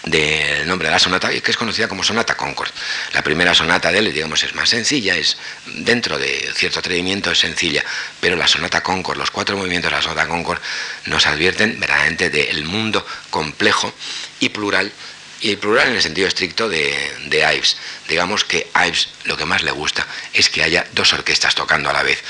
del 0.04 0.66
nombre 0.66 0.88
de 0.88 0.92
la 0.92 0.98
sonata, 0.98 1.28
que 1.28 1.50
es 1.50 1.56
conocida 1.56 1.88
como 1.88 2.02
Sonata 2.02 2.36
Concord. 2.36 2.70
La 3.12 3.22
primera 3.22 3.54
sonata 3.54 3.90
de 3.90 3.98
él, 3.98 4.12
digamos, 4.12 4.42
es 4.42 4.54
más 4.54 4.68
sencilla, 4.68 5.16
es 5.16 5.36
dentro 5.66 6.18
de 6.18 6.50
cierto 6.54 6.78
atrevimiento 6.78 7.30
es 7.30 7.38
sencilla, 7.38 7.84
pero 8.20 8.36
la 8.36 8.46
Sonata 8.46 8.82
Concord, 8.82 9.18
los 9.18 9.30
cuatro 9.30 9.56
movimientos 9.56 9.90
de 9.90 9.96
la 9.96 10.02
Sonata 10.02 10.26
Concord 10.28 10.60
nos 11.06 11.26
advierten 11.26 11.78
verdaderamente 11.80 12.30
del 12.30 12.64
mundo 12.64 13.06
complejo 13.30 13.92
y 14.40 14.48
plural 14.50 14.92
y 15.40 15.54
plural 15.56 15.88
en 15.88 15.96
el 15.96 16.02
sentido 16.02 16.26
estricto 16.26 16.68
de, 16.68 16.94
de, 17.26 17.54
Ives. 17.54 17.76
Digamos 18.08 18.44
que 18.44 18.68
Ives 18.74 19.08
lo 19.24 19.36
que 19.36 19.44
más 19.44 19.62
le 19.62 19.70
gusta 19.70 20.06
es 20.32 20.48
que 20.48 20.62
haya 20.62 20.86
dos 20.92 21.12
orquestas 21.12 21.54
tocando 21.54 21.90
a 21.90 21.92
la 21.92 22.02
vez. 22.02 22.22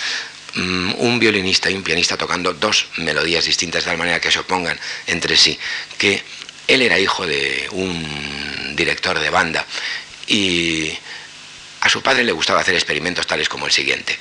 Mm, 0.54 0.94
un 0.98 1.18
violinista 1.18 1.70
y 1.70 1.74
un 1.74 1.82
pianista 1.82 2.16
tocando 2.16 2.54
dos 2.54 2.88
melodías 2.96 3.44
distintas 3.44 3.84
de 3.84 3.90
tal 3.90 3.98
manera 3.98 4.20
que 4.20 4.30
se 4.30 4.40
opongan 4.40 4.78
entre 5.06 5.36
sí. 5.36 5.58
Que 5.96 6.22
él 6.68 6.82
era 6.82 6.98
hijo 6.98 7.26
de 7.26 7.66
un 7.72 8.76
director 8.76 9.18
de 9.18 9.30
banda 9.30 9.66
y 10.28 10.96
a 11.80 11.88
su 11.88 12.02
padre 12.02 12.22
le 12.22 12.32
gustaba 12.32 12.60
hacer 12.60 12.74
experimentos 12.74 13.26
tales 13.26 13.48
como 13.48 13.66
el 13.66 13.72
siguiente. 13.72 14.16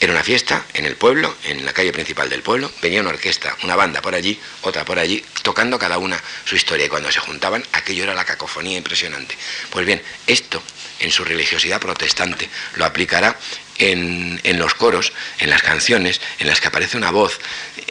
Era 0.00 0.12
una 0.12 0.24
fiesta 0.24 0.64
en 0.72 0.86
el 0.86 0.96
pueblo, 0.96 1.36
en 1.44 1.66
la 1.66 1.74
calle 1.74 1.92
principal 1.92 2.30
del 2.30 2.42
pueblo, 2.42 2.72
venía 2.80 3.02
una 3.02 3.10
orquesta, 3.10 3.54
una 3.64 3.76
banda 3.76 4.00
por 4.00 4.14
allí, 4.14 4.40
otra 4.62 4.82
por 4.82 4.98
allí, 4.98 5.22
tocando 5.42 5.78
cada 5.78 5.98
una 5.98 6.18
su 6.46 6.56
historia 6.56 6.86
y 6.86 6.88
cuando 6.88 7.12
se 7.12 7.20
juntaban 7.20 7.62
aquello 7.72 8.04
era 8.04 8.14
la 8.14 8.24
cacofonía 8.24 8.78
impresionante. 8.78 9.36
Pues 9.68 9.84
bien, 9.84 10.02
esto 10.26 10.62
en 11.00 11.10
su 11.10 11.22
religiosidad 11.22 11.80
protestante 11.80 12.48
lo 12.76 12.86
aplicará 12.86 13.36
en, 13.80 14.58
los 14.58 14.74
coros, 14.74 15.12
en 15.38 15.50
las 15.50 15.62
canciones, 15.62 16.20
en 16.38 16.46
las 16.46 16.60
que 16.60 16.68
aparece 16.68 16.96
una 16.96 17.10
voz, 17.10 17.38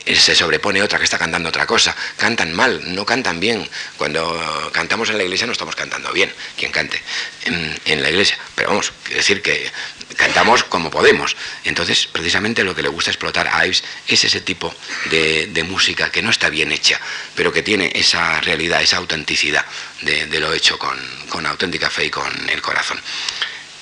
eh, 0.05 0.15
se 0.15 0.35
sobrepone 0.35 0.81
otra 0.81 0.99
que 0.99 1.05
está 1.05 1.17
cantando 1.17 1.49
otra 1.49 1.65
cosa. 1.65 1.95
Cantan 2.17 2.53
mal, 2.53 2.93
no 2.93 3.05
cantan 3.05 3.39
bien. 3.39 3.67
Cuando 3.97 4.69
cantamos 4.71 5.09
en 5.09 5.17
la 5.17 5.23
iglesia 5.23 5.47
no 5.47 5.53
estamos 5.53 5.75
cantando 5.75 6.11
bien, 6.11 6.31
quien 6.57 6.71
cante 6.71 7.01
en, 7.85 8.01
la 8.01 8.09
iglesia. 8.09 8.37
Pero 8.55 8.69
vamos, 8.69 8.93
decir 9.09 9.41
que 9.41 9.71
cantamos 10.15 10.63
como 10.63 10.91
podemos. 10.91 11.35
Entonces, 11.63 12.07
precisamente 12.07 12.63
lo 12.63 12.75
que 12.75 12.83
le 12.83 12.89
gusta 12.89 13.09
explotar 13.09 13.47
a 13.47 13.65
Ives 13.65 13.83
es 14.07 14.23
ese 14.23 14.41
tipo 14.41 14.73
de, 15.09 15.65
música 15.67 16.09
que 16.09 16.21
no 16.21 16.29
está 16.29 16.49
bien 16.49 16.71
hecha, 16.71 16.99
pero 17.35 17.51
que 17.51 17.61
tiene 17.61 17.91
esa 17.93 18.39
realidad, 18.41 18.81
esa 18.81 18.97
autenticidad 18.97 19.65
de, 20.01 20.39
lo 20.39 20.53
hecho 20.53 20.79
con, 20.79 20.97
con 21.29 21.45
auténtica 21.45 21.89
fe 21.89 22.05
y 22.05 22.09
con 22.09 22.49
el 22.49 22.61
corazón. 22.61 22.99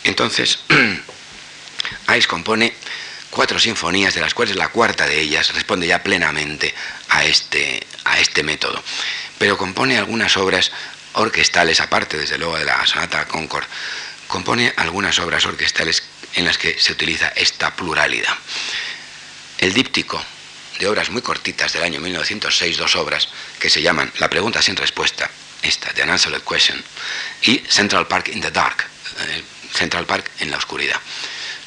Entonces, 0.04 0.60
Ives 2.08 2.28
compone 2.28 2.74
cuatro 3.30 3.60
sinfonías, 3.60 4.14
de 4.14 4.22
las 4.22 4.34
cuales 4.34 4.56
la 4.56 4.70
cuarta 4.70 5.06
de 5.06 5.20
ellas 5.20 5.54
responde 5.54 5.88
ya 5.88 6.02
plenamente 6.04 6.74
a 7.10 7.26
este, 7.26 7.86
a 8.06 8.20
este 8.20 8.44
método. 8.44 8.82
Pero 9.38 9.58
compone 9.58 9.98
algunas 9.98 10.38
obras 10.38 10.72
orquestales, 11.14 11.80
aparte 11.80 12.18
desde 12.18 12.38
luego 12.38 12.58
de 12.58 12.66
la 12.66 12.86
sonata 12.86 13.28
Concord, 13.28 13.66
compone 14.28 14.74
algunas 14.78 15.20
obras 15.20 15.46
orquestales 15.46 16.04
en 16.36 16.46
las 16.46 16.58
que 16.58 16.80
se 16.80 16.92
utiliza 16.92 17.30
esta 17.30 17.76
pluralidad. 17.76 18.36
El 19.58 19.74
díptico 19.74 20.24
de 20.80 20.88
obras 20.88 21.10
muy 21.10 21.22
cortitas 21.22 21.74
del 21.74 21.84
año 21.84 22.00
1906, 22.00 22.78
dos 22.78 22.96
obras 22.96 23.30
que 23.60 23.70
se 23.70 23.82
llaman 23.82 24.12
La 24.20 24.30
pregunta 24.30 24.62
sin 24.62 24.76
respuesta, 24.76 25.30
esta, 25.62 25.92
de 25.94 26.04
Unanswered 26.04 26.44
Question, 26.44 26.84
y 27.42 27.58
Central 27.68 28.08
Park 28.08 28.30
in 28.30 28.42
the 28.42 28.52
Dark, 28.52 28.86
eh, 29.20 29.44
Central 29.74 30.06
Park 30.06 30.30
en 30.40 30.52
la 30.52 30.58
oscuridad. 30.58 31.00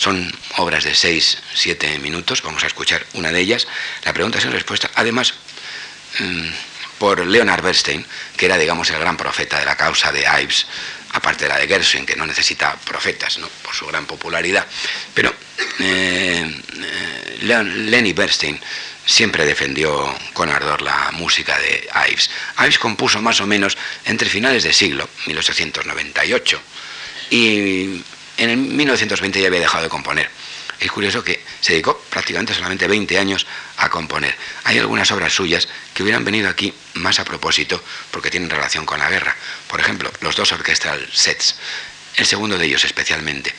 Son 0.00 0.32
obras 0.56 0.84
de 0.84 0.94
6, 0.94 1.36
7 1.52 1.98
minutos, 1.98 2.40
vamos 2.40 2.64
a 2.64 2.68
escuchar 2.68 3.04
una 3.12 3.30
de 3.30 3.40
ellas. 3.40 3.66
La 4.02 4.14
pregunta 4.14 4.40
sin 4.40 4.50
respuesta, 4.50 4.90
además, 4.94 5.34
mm, 6.20 6.48
por 6.96 7.26
Leonard 7.26 7.62
Bernstein, 7.62 8.06
que 8.34 8.46
era, 8.46 8.56
digamos, 8.56 8.88
el 8.88 8.98
gran 8.98 9.18
profeta 9.18 9.58
de 9.58 9.66
la 9.66 9.76
causa 9.76 10.10
de 10.10 10.24
Ives, 10.40 10.64
aparte 11.12 11.44
de 11.44 11.50
la 11.50 11.58
de 11.58 11.68
Gershwin, 11.68 12.06
que 12.06 12.16
no 12.16 12.24
necesita 12.24 12.76
profetas, 12.76 13.36
¿no? 13.36 13.48
por 13.62 13.74
su 13.74 13.86
gran 13.88 14.06
popularidad. 14.06 14.66
Pero 15.12 15.34
eh, 15.80 16.50
eh, 16.82 17.38
Lenny 17.42 18.14
Bernstein 18.14 18.58
siempre 19.04 19.44
defendió 19.44 20.16
con 20.32 20.48
ardor 20.48 20.80
la 20.80 21.10
música 21.12 21.58
de 21.58 21.86
Ives. 22.08 22.30
Ives 22.58 22.78
compuso 22.78 23.20
más 23.20 23.42
o 23.42 23.46
menos 23.46 23.76
entre 24.06 24.30
finales 24.30 24.62
de 24.62 24.72
siglo, 24.72 25.10
1898, 25.26 26.58
y 27.28 28.02
en 28.48 28.76
1920 28.76 29.40
ya 29.40 29.48
había 29.48 29.60
dejado 29.60 29.84
de 29.84 29.90
componer. 29.90 30.30
Es 30.78 30.90
curioso 30.90 31.22
que 31.22 31.44
se 31.60 31.74
dedicó 31.74 31.98
prácticamente 32.08 32.54
solamente 32.54 32.88
20 32.88 33.18
años 33.18 33.46
a 33.76 33.90
componer. 33.90 34.34
Hay 34.64 34.78
algunas 34.78 35.10
obras 35.10 35.32
suyas 35.32 35.68
que 35.92 36.02
hubieran 36.02 36.24
venido 36.24 36.48
aquí 36.48 36.72
más 36.94 37.20
a 37.20 37.24
propósito 37.24 37.82
porque 38.10 38.30
tienen 38.30 38.48
relación 38.48 38.86
con 38.86 38.98
la 38.98 39.10
guerra. 39.10 39.36
Por 39.68 39.78
ejemplo, 39.78 40.10
los 40.20 40.36
dos 40.36 40.52
orchestral 40.52 41.06
sets, 41.12 41.56
el 42.16 42.24
segundo 42.24 42.56
de 42.56 42.64
ellos 42.64 42.84
especialmente 42.84 43.54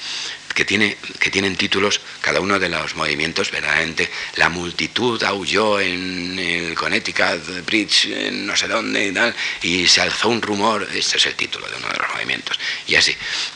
que, 0.54 0.66
tiene, 0.66 0.98
que 1.20 1.30
tienen 1.30 1.56
títulos, 1.56 2.02
cada 2.22 2.40
uno 2.40 2.60
de 2.60 2.70
los 2.70 2.96
movimientos, 2.96 3.52
verdaderamente, 3.52 4.10
la 4.36 4.50
multitud 4.50 5.22
aulló 5.24 5.80
en 5.80 6.38
el 6.38 6.76
Connecticut 6.76 7.66
Bridge, 7.66 8.06
en 8.06 8.46
no 8.46 8.56
sé 8.56 8.68
dónde 8.68 9.08
y 9.08 9.12
tal, 9.12 9.36
y 9.62 9.88
se 9.88 10.02
alzó 10.02 10.30
un 10.30 10.42
rumor, 10.42 10.88
este 10.94 11.18
es 11.18 11.26
el 11.26 11.36
título 11.36 11.68
de 11.70 11.78
uno 11.78 11.88
de 11.88 11.98
los 11.98 12.10
movimientos, 12.14 12.60
y 12.88 12.96
así. 12.96 13.16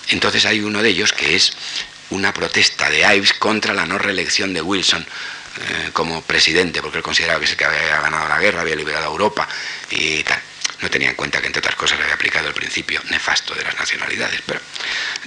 Entonces 0.09 0.45
hay 0.45 0.61
uno 0.61 0.81
de 0.81 0.89
ellos 0.89 1.13
que 1.13 1.35
es 1.35 1.53
una 2.09 2.33
protesta 2.33 2.89
de 2.89 3.01
Ives 3.15 3.33
contra 3.33 3.73
la 3.73 3.85
no 3.85 3.97
reelección 3.97 4.53
de 4.53 4.61
Wilson 4.61 5.01
eh, 5.03 5.89
como 5.93 6.21
presidente, 6.21 6.81
porque 6.81 6.97
él 6.97 7.03
consideraba 7.03 7.39
que, 7.39 7.55
que 7.55 7.65
había 7.65 8.01
ganado 8.01 8.27
la 8.27 8.39
guerra, 8.39 8.61
había 8.61 8.75
liberado 8.75 9.05
a 9.05 9.09
Europa 9.09 9.47
y 9.89 10.23
tal 10.23 10.41
no 10.85 10.91
tenía 10.91 11.09
en 11.09 11.15
cuenta 11.15 11.41
que 11.41 11.47
entre 11.47 11.61
otras 11.61 11.75
cosas 11.75 11.99
había 11.99 12.13
aplicado 12.13 12.47
el 12.47 12.53
principio 12.53 13.01
nefasto 13.09 13.55
de 13.55 13.63
las 13.63 13.75
nacionalidades, 13.75 14.39
pero 14.45 14.61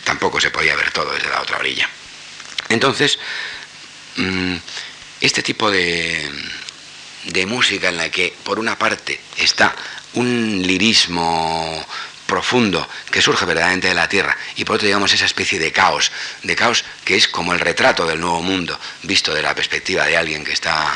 tampoco 0.04 0.40
se 0.40 0.50
podía 0.50 0.76
ver 0.76 0.92
todo 0.92 1.12
desde 1.12 1.28
la 1.28 1.40
otra 1.42 1.58
orilla. 1.58 1.90
Entonces, 2.68 3.18
mm, 4.16 4.54
este 5.20 5.42
tipo 5.42 5.68
de, 5.68 6.30
de 7.24 7.46
música 7.46 7.88
en 7.88 7.96
la 7.96 8.08
que 8.08 8.32
por 8.44 8.60
una 8.60 8.78
parte 8.78 9.20
está 9.36 9.74
un 10.14 10.62
lirismo 10.64 11.84
profundo 12.28 12.86
que 13.10 13.22
surge 13.22 13.46
verdaderamente 13.46 13.88
de 13.88 13.94
la 13.94 14.06
tierra 14.06 14.36
y 14.54 14.64
por 14.64 14.76
otro 14.76 14.86
digamos 14.86 15.12
esa 15.14 15.24
especie 15.24 15.58
de 15.58 15.72
caos, 15.72 16.12
de 16.42 16.54
caos 16.54 16.84
que 17.02 17.16
es 17.16 17.26
como 17.26 17.54
el 17.54 17.58
retrato 17.58 18.06
del 18.06 18.20
nuevo 18.20 18.42
mundo 18.42 18.78
visto 19.02 19.34
de 19.34 19.40
la 19.40 19.54
perspectiva 19.54 20.04
de 20.04 20.18
alguien 20.18 20.44
que 20.44 20.52
está 20.52 20.94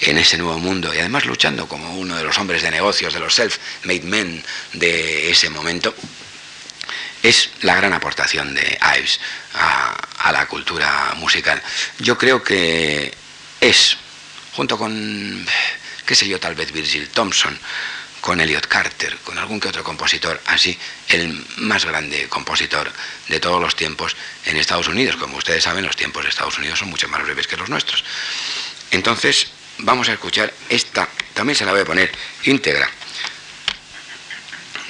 en 0.00 0.16
ese 0.16 0.38
nuevo 0.38 0.58
mundo 0.58 0.92
y 0.94 0.98
además 0.98 1.26
luchando 1.26 1.68
como 1.68 1.98
uno 1.98 2.16
de 2.16 2.24
los 2.24 2.38
hombres 2.38 2.62
de 2.62 2.70
negocios, 2.70 3.12
de 3.12 3.20
los 3.20 3.38
self-made 3.38 4.04
men 4.04 4.42
de 4.72 5.30
ese 5.30 5.50
momento, 5.50 5.94
es 7.22 7.50
la 7.60 7.76
gran 7.76 7.92
aportación 7.92 8.54
de 8.54 8.78
Ives 8.96 9.20
a, 9.52 10.32
la 10.32 10.46
cultura 10.46 11.12
musical. 11.16 11.60
Yo 11.98 12.16
creo 12.16 12.42
que 12.42 13.12
es, 13.60 13.98
junto 14.52 14.78
con, 14.78 15.44
qué 16.06 16.14
sé 16.14 16.26
yo, 16.26 16.40
tal 16.40 16.54
vez 16.54 16.72
Virgil 16.72 17.08
Thompson, 17.08 17.58
con 18.20 18.40
Elliot 18.40 18.66
Carter, 18.66 19.16
con 19.18 19.38
algún 19.38 19.60
que 19.60 19.68
otro 19.68 19.82
compositor, 19.82 20.40
así, 20.46 20.78
el 21.08 21.44
más 21.58 21.84
grande 21.84 22.28
compositor 22.28 22.92
de 23.28 23.40
todos 23.40 23.60
los 23.60 23.74
tiempos 23.76 24.16
en 24.44 24.56
Estados 24.56 24.88
Unidos. 24.88 25.16
Como 25.16 25.38
ustedes 25.38 25.64
saben, 25.64 25.84
los 25.84 25.96
tiempos 25.96 26.24
de 26.24 26.30
Estados 26.30 26.58
Unidos 26.58 26.78
son 26.78 26.90
mucho 26.90 27.08
más 27.08 27.22
breves 27.22 27.46
que 27.46 27.56
los 27.56 27.68
nuestros. 27.68 28.04
Entonces, 28.90 29.48
vamos 29.78 30.08
a 30.08 30.12
escuchar 30.12 30.52
esta, 30.68 31.08
también 31.34 31.56
se 31.56 31.64
la 31.64 31.72
voy 31.72 31.80
a 31.80 31.84
poner 31.84 32.12
íntegra, 32.44 32.88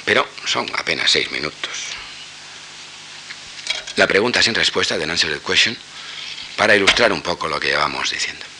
pero 0.05 0.27
son 0.45 0.69
apenas 0.75 1.09
seis 1.09 1.31
minutos. 1.31 1.71
La 3.95 4.07
pregunta 4.07 4.41
sin 4.41 4.55
respuesta 4.55 4.97
de 4.97 5.03
Answer 5.03 5.33
the 5.33 5.45
Question 5.45 5.77
para 6.55 6.75
ilustrar 6.75 7.11
un 7.13 7.21
poco 7.21 7.47
lo 7.47 7.59
que 7.59 7.67
llevamos 7.67 8.11
diciendo. 8.11 8.50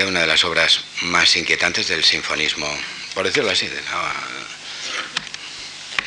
Una 0.00 0.20
de 0.20 0.26
las 0.26 0.44
obras 0.44 0.80
más 1.02 1.36
inquietantes 1.36 1.88
del 1.88 2.02
sinfonismo, 2.02 2.66
por 3.14 3.26
decirlo 3.26 3.50
así, 3.50 3.68
del 3.68 3.84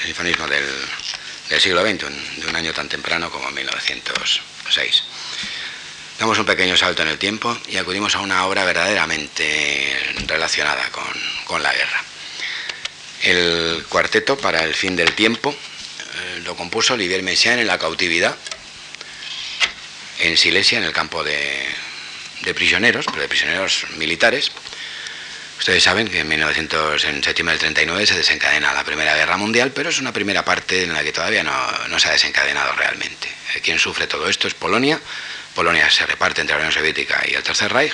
sinfonismo 0.04 0.48
del, 0.48 1.62
siglo 1.62 1.82
XX, 1.82 2.06
de 2.38 2.48
un 2.48 2.56
año 2.56 2.74
tan 2.74 2.90
temprano 2.90 3.30
como 3.30 3.52
1906. 3.52 5.04
Damos 6.20 6.40
un 6.40 6.46
pequeño 6.46 6.76
salto 6.76 7.04
en 7.04 7.10
el 7.10 7.20
tiempo 7.20 7.56
y 7.68 7.78
acudimos 7.78 8.16
a 8.16 8.22
una 8.22 8.46
obra 8.46 8.66
verdaderamente 8.66 10.00
relacionada 10.26 10.90
con, 11.46 11.62
la 11.62 11.72
guerra. 11.72 12.04
El 13.22 13.86
cuarteto 13.88 14.38
para 14.38 14.64
el 14.64 14.74
fin 14.74 14.96
del 14.96 15.14
tiempo 15.14 15.52
eh, 15.52 16.42
lo 16.44 16.56
compuso 16.56 16.96
Olivier 16.96 17.22
Messiaen 17.22 17.60
en 17.60 17.68
la 17.68 17.78
cautividad, 17.78 18.36
en 20.20 20.38
Silesia, 20.38 20.80
en 20.80 20.86
el 20.86 20.94
campo 20.94 21.24
de, 21.24 21.68
de 22.46 22.54
prisioneros, 22.54 23.06
pero 23.06 23.22
de 23.22 23.28
prisioneros 23.28 23.86
militares. 23.98 24.52
Ustedes 25.58 25.84
saben 25.84 26.08
que 26.08 26.20
en, 26.20 26.28
1900, 26.28 27.04
en 27.06 27.24
septiembre 27.24 27.54
del 27.54 27.60
39 27.60 28.06
se 28.06 28.18
desencadena 28.18 28.74
la 28.74 28.84
Primera 28.84 29.16
Guerra 29.16 29.38
Mundial, 29.38 29.72
pero 29.72 29.90
es 29.90 30.00
una 30.00 30.14
primera 30.14 30.46
parte 30.46 30.84
en 30.84 30.94
la 30.94 31.04
que 31.04 31.12
todavía 31.12 31.44
no, 31.44 31.54
no 31.90 32.00
se 32.00 32.10
ha 32.10 32.12
desencadenado 32.12 32.74
realmente. 32.74 33.28
Eh, 33.56 33.62
quien 33.62 33.80
sufre 33.80 34.08
todo 34.08 34.30
esto 34.30 34.48
es 34.48 34.54
Polonia. 34.54 35.00
Polonia 35.54 35.90
se 35.90 36.06
reparte 36.06 36.42
entre 36.42 36.56
la 36.56 36.62
Unión 36.62 36.74
Soviética 36.74 37.24
y 37.28 37.34
el 37.34 37.44
Tercer 37.44 37.72
Reich. 37.72 37.94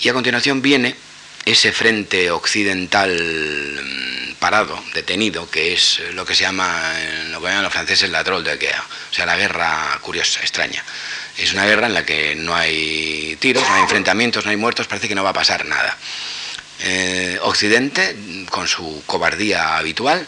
Y 0.00 0.08
a 0.08 0.12
continuación 0.12 0.60
viene 0.60 0.94
ese 1.46 1.72
frente 1.72 2.30
occidental 2.30 3.10
mm, 3.10 4.34
parado, 4.34 4.82
detenido, 4.92 5.48
que 5.50 5.72
es 5.72 6.02
lo 6.12 6.26
que 6.26 6.34
se 6.34 6.42
llama, 6.42 6.92
lo 7.30 7.40
que 7.40 7.46
llaman 7.46 7.62
los 7.62 7.72
franceses 7.72 8.10
la 8.10 8.22
troll 8.22 8.44
de 8.44 8.56
guerra, 8.56 8.84
o 9.10 9.14
sea, 9.14 9.24
la 9.24 9.36
guerra 9.36 9.98
curiosa, 10.02 10.40
extraña. 10.40 10.84
Es 11.38 11.52
una 11.52 11.66
guerra 11.66 11.86
en 11.86 11.94
la 11.94 12.04
que 12.04 12.34
no 12.34 12.54
hay 12.54 13.36
tiros, 13.40 13.62
no 13.68 13.74
hay 13.74 13.82
enfrentamientos, 13.82 14.44
no 14.44 14.50
hay 14.50 14.56
muertos, 14.56 14.86
parece 14.86 15.08
que 15.08 15.14
no 15.14 15.22
va 15.22 15.30
a 15.30 15.34
pasar 15.34 15.66
nada. 15.66 15.96
Eh, 16.80 17.38
Occidente, 17.42 18.16
con 18.50 18.68
su 18.68 19.02
cobardía 19.06 19.76
habitual, 19.76 20.26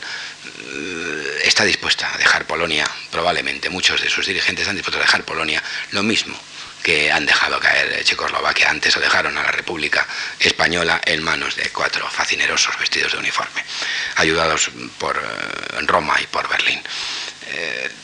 eh, 0.72 1.40
está 1.44 1.64
dispuesta 1.64 2.12
a 2.12 2.18
dejar 2.18 2.46
Polonia, 2.46 2.86
probablemente 3.10 3.70
muchos 3.70 4.00
de 4.00 4.08
sus 4.08 4.26
dirigentes 4.26 4.66
han 4.68 4.76
dispuesto 4.76 4.98
a 4.98 5.02
dejar 5.02 5.24
Polonia, 5.24 5.62
lo 5.92 6.02
mismo 6.02 6.38
que 6.82 7.10
han 7.12 7.26
dejado 7.26 7.58
caer 7.58 8.02
Checoslovaquia 8.04 8.70
antes 8.70 8.96
o 8.96 9.00
dejaron 9.00 9.36
a 9.36 9.42
la 9.42 9.50
República 9.50 10.06
Española 10.38 11.00
en 11.04 11.22
manos 11.22 11.56
de 11.56 11.68
cuatro 11.70 12.08
facinerosos 12.08 12.78
vestidos 12.78 13.12
de 13.12 13.18
uniforme, 13.18 13.62
ayudados 14.16 14.70
por 14.98 15.16
eh, 15.16 15.80
Roma 15.86 16.16
y 16.20 16.26
por 16.26 16.48
Berlín. 16.48 16.80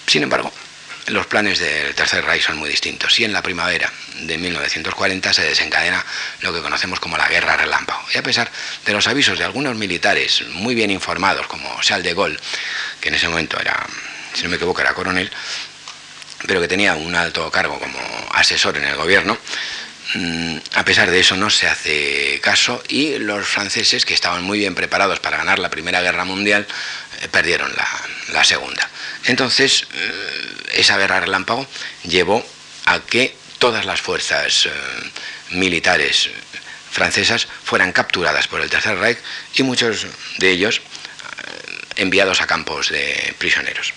Sin 0.07 0.23
embargo, 0.23 0.51
los 1.07 1.27
planes 1.27 1.59
del 1.59 1.95
Tercer 1.95 2.25
Reich 2.25 2.47
son 2.47 2.57
muy 2.57 2.71
distintos 2.71 3.19
y 3.19 3.25
en 3.25 3.33
la 3.33 3.43
primavera 3.43 3.93
de 4.21 4.39
1940 4.39 5.33
se 5.33 5.43
desencadena 5.43 6.05
lo 6.41 6.53
que 6.53 6.63
conocemos 6.63 7.01
como 7.01 7.17
la 7.17 7.29
Guerra 7.29 7.57
Relámpago. 7.57 8.05
Y 8.15 8.19
a 8.19 8.23
pesar 8.23 8.51
de 8.85 8.93
los 8.93 9.07
avisos 9.07 9.39
de 9.39 9.45
algunos 9.45 9.77
militares 9.77 10.45
muy 10.53 10.75
bien 10.75 10.91
informados, 10.91 11.47
como 11.47 11.81
Charles 11.81 12.05
de 12.05 12.15
Gaulle, 12.15 12.39
que 13.01 13.09
en 13.09 13.17
ese 13.17 13.29
momento 13.29 13.61
era, 13.61 13.87
si 14.33 14.45
no 14.45 14.49
me 14.49 14.57
equivoco, 14.57 14.81
era 14.81 14.95
coronel, 14.95 15.31
pero 16.47 16.61
que 16.61 16.69
tenía 16.69 16.95
un 16.95 17.15
alto 17.15 17.51
cargo 17.51 17.79
como 17.79 17.99
asesor 18.33 18.77
en 18.77 18.85
el 18.85 18.97
gobierno, 18.97 19.39
a 20.75 20.85
pesar 20.85 21.11
de 21.11 21.21
eso 21.21 21.37
no 21.37 21.51
se 21.51 21.67
hace 21.67 22.41
caso 22.41 22.83
y 22.89 23.19
los 23.19 23.47
franceses, 23.47 24.05
que 24.05 24.15
estaban 24.15 24.45
muy 24.45 24.59
bien 24.59 24.75
preparados 24.75 25.19
para 25.21 25.39
ganar 25.39 25.59
la 25.59 25.71
Primera 25.71 26.01
Guerra 26.03 26.25
Mundial, 26.25 26.67
eh, 27.21 27.29
perdieron 27.29 27.73
la, 27.75 28.45
Segunda. 28.45 28.89
Entonces, 29.25 29.87
eh, 29.95 30.57
esa 30.75 30.99
guerra 30.99 31.21
relámpago 31.21 31.67
llevó 32.03 32.45
a 32.85 33.01
que 33.01 33.35
todas 33.59 33.87
las 33.87 34.01
fuerzas 34.01 34.67
eh, 34.67 34.71
militares 35.53 36.29
francesas 36.91 37.49
fueran 37.65 37.93
capturadas 37.93 38.47
por 38.47 38.61
el 38.61 38.69
Tercer 38.69 38.99
Reich 38.99 39.19
y 39.55 39.63
muchos 39.63 40.07
de 40.39 40.51
ellos 40.51 40.83
enviados 41.97 42.41
a 42.41 42.47
campos 42.47 42.91
de 42.91 43.35
prisioneros. 43.39 43.95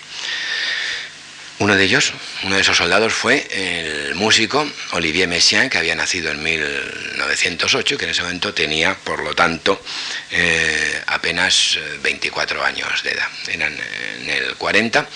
Uno 1.60 1.74
de 1.74 1.82
ellos, 1.82 2.12
uno 2.44 2.54
de 2.54 2.60
esos 2.60 2.76
soldados 2.76 3.12
fue 3.12 3.48
el 3.50 4.14
músico 4.14 4.64
Olivier 4.92 5.26
Messiaen, 5.26 5.68
que 5.68 5.78
había 5.78 5.96
nacido 5.96 6.30
en 6.30 6.40
1908, 6.40 7.98
que 7.98 8.04
en 8.04 8.10
ese 8.12 8.22
momento 8.22 8.54
tenía, 8.54 8.94
por 8.94 9.24
lo 9.24 9.34
tanto, 9.34 9.82
eh, 10.30 11.02
apenas 11.08 11.76
24 12.00 12.64
años 12.64 13.02
de 13.02 13.10
edad. 13.10 13.26
Eran 13.48 13.76
en 14.20 14.30
el 14.30 14.54
40. 14.54 15.08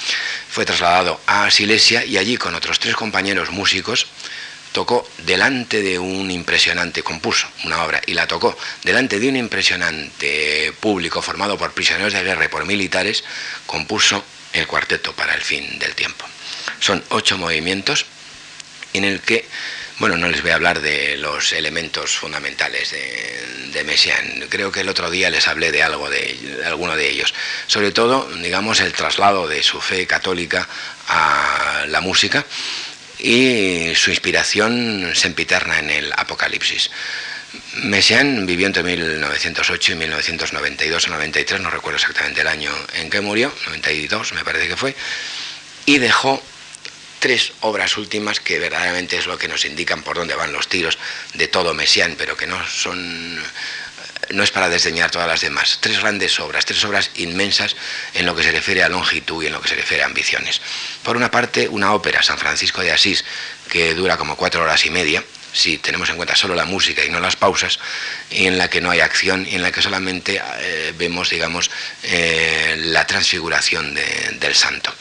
Fue 0.50 0.64
trasladado 0.64 1.20
a 1.26 1.48
Silesia 1.48 2.04
y 2.04 2.18
allí 2.18 2.36
con 2.36 2.56
otros 2.56 2.80
tres 2.80 2.96
compañeros 2.96 3.52
músicos 3.52 4.08
tocó 4.72 5.08
delante 5.18 5.80
de 5.80 5.98
un 6.00 6.28
impresionante, 6.28 7.04
compuso 7.04 7.46
una 7.64 7.84
obra 7.84 8.00
y 8.04 8.14
la 8.14 8.26
tocó 8.26 8.58
delante 8.82 9.20
de 9.20 9.28
un 9.28 9.36
impresionante 9.36 10.72
público 10.80 11.22
formado 11.22 11.56
por 11.56 11.72
prisioneros 11.72 12.14
de 12.14 12.24
guerra 12.24 12.46
y 12.46 12.48
por 12.48 12.64
militares, 12.64 13.22
compuso 13.66 14.24
el 14.52 14.66
cuarteto 14.66 15.12
para 15.12 15.34
el 15.34 15.42
fin 15.42 15.78
del 15.78 15.94
tiempo. 15.94 16.31
Son 16.82 17.00
ocho 17.10 17.38
movimientos 17.38 18.06
en 18.92 19.04
el 19.04 19.20
que, 19.20 19.46
bueno, 20.00 20.16
no 20.16 20.26
les 20.28 20.42
voy 20.42 20.50
a 20.50 20.56
hablar 20.56 20.80
de 20.80 21.16
los 21.16 21.52
elementos 21.52 22.16
fundamentales 22.16 22.90
de, 22.90 23.70
de 23.72 23.84
Messiaen. 23.84 24.48
Creo 24.48 24.72
que 24.72 24.80
el 24.80 24.88
otro 24.88 25.08
día 25.08 25.30
les 25.30 25.46
hablé 25.46 25.70
de 25.70 25.84
algo 25.84 26.10
de, 26.10 26.60
alguno 26.66 26.96
de 26.96 27.08
ellos. 27.08 27.32
Sobre 27.68 27.92
todo, 27.92 28.28
digamos, 28.42 28.80
el 28.80 28.92
traslado 28.92 29.46
de 29.46 29.62
su 29.62 29.80
fe 29.80 30.08
católica 30.08 30.68
a 31.06 31.84
la 31.86 32.00
música 32.00 32.44
y 33.20 33.92
su 33.94 34.10
inspiración 34.10 35.12
sempiterna 35.14 35.78
en 35.78 35.88
el 35.88 36.12
Apocalipsis. 36.16 36.90
Messiaen 37.84 38.44
vivió 38.44 38.66
entre 38.66 38.82
1908 38.82 39.92
y 39.92 39.94
1992 39.94 41.06
o 41.06 41.10
93, 41.10 41.60
no 41.60 41.70
recuerdo 41.70 41.98
exactamente 41.98 42.40
el 42.40 42.48
año 42.48 42.72
en 42.94 43.08
que 43.08 43.20
murió, 43.20 43.52
92 43.66 44.32
me 44.32 44.44
parece 44.44 44.66
que 44.66 44.76
fue, 44.76 44.96
y 45.86 45.98
dejó 45.98 46.42
tres 47.22 47.52
obras 47.60 47.96
últimas 47.98 48.40
que 48.40 48.58
verdaderamente 48.58 49.16
es 49.16 49.26
lo 49.26 49.38
que 49.38 49.46
nos 49.46 49.64
indican 49.64 50.02
por 50.02 50.16
dónde 50.16 50.34
van 50.34 50.52
los 50.52 50.66
tiros 50.66 50.98
de 51.34 51.46
todo 51.46 51.72
Messiaen, 51.72 52.16
pero 52.16 52.36
que 52.36 52.48
no 52.48 52.58
son 52.66 53.40
no 54.30 54.42
es 54.42 54.50
para 54.50 54.68
desdeñar 54.68 55.12
todas 55.12 55.28
las 55.28 55.40
demás. 55.40 55.78
Tres 55.80 56.00
grandes 56.00 56.40
obras, 56.40 56.64
tres 56.64 56.82
obras 56.84 57.10
inmensas 57.14 57.76
en 58.14 58.26
lo 58.26 58.34
que 58.34 58.42
se 58.42 58.50
refiere 58.50 58.82
a 58.82 58.88
longitud 58.88 59.40
y 59.40 59.46
en 59.46 59.52
lo 59.52 59.60
que 59.60 59.68
se 59.68 59.76
refiere 59.76 60.02
a 60.02 60.06
ambiciones. 60.06 60.60
Por 61.04 61.16
una 61.16 61.30
parte, 61.30 61.68
una 61.68 61.94
ópera, 61.94 62.24
San 62.24 62.38
Francisco 62.38 62.80
de 62.80 62.90
Asís, 62.90 63.24
que 63.70 63.94
dura 63.94 64.16
como 64.16 64.36
cuatro 64.36 64.62
horas 64.62 64.84
y 64.84 64.90
media, 64.90 65.22
si 65.52 65.78
tenemos 65.78 66.10
en 66.10 66.16
cuenta 66.16 66.34
solo 66.34 66.56
la 66.56 66.64
música 66.64 67.04
y 67.04 67.10
no 67.10 67.20
las 67.20 67.36
pausas, 67.36 67.78
y 68.30 68.46
en 68.46 68.58
la 68.58 68.68
que 68.68 68.80
no 68.80 68.90
hay 68.90 68.98
acción 68.98 69.46
y 69.48 69.54
en 69.54 69.62
la 69.62 69.70
que 69.70 69.82
solamente 69.82 70.42
eh, 70.58 70.92
vemos, 70.96 71.30
digamos, 71.30 71.70
eh, 72.02 72.74
la 72.78 73.06
transfiguración 73.06 73.94
del 73.94 74.54
santo. 74.56 74.92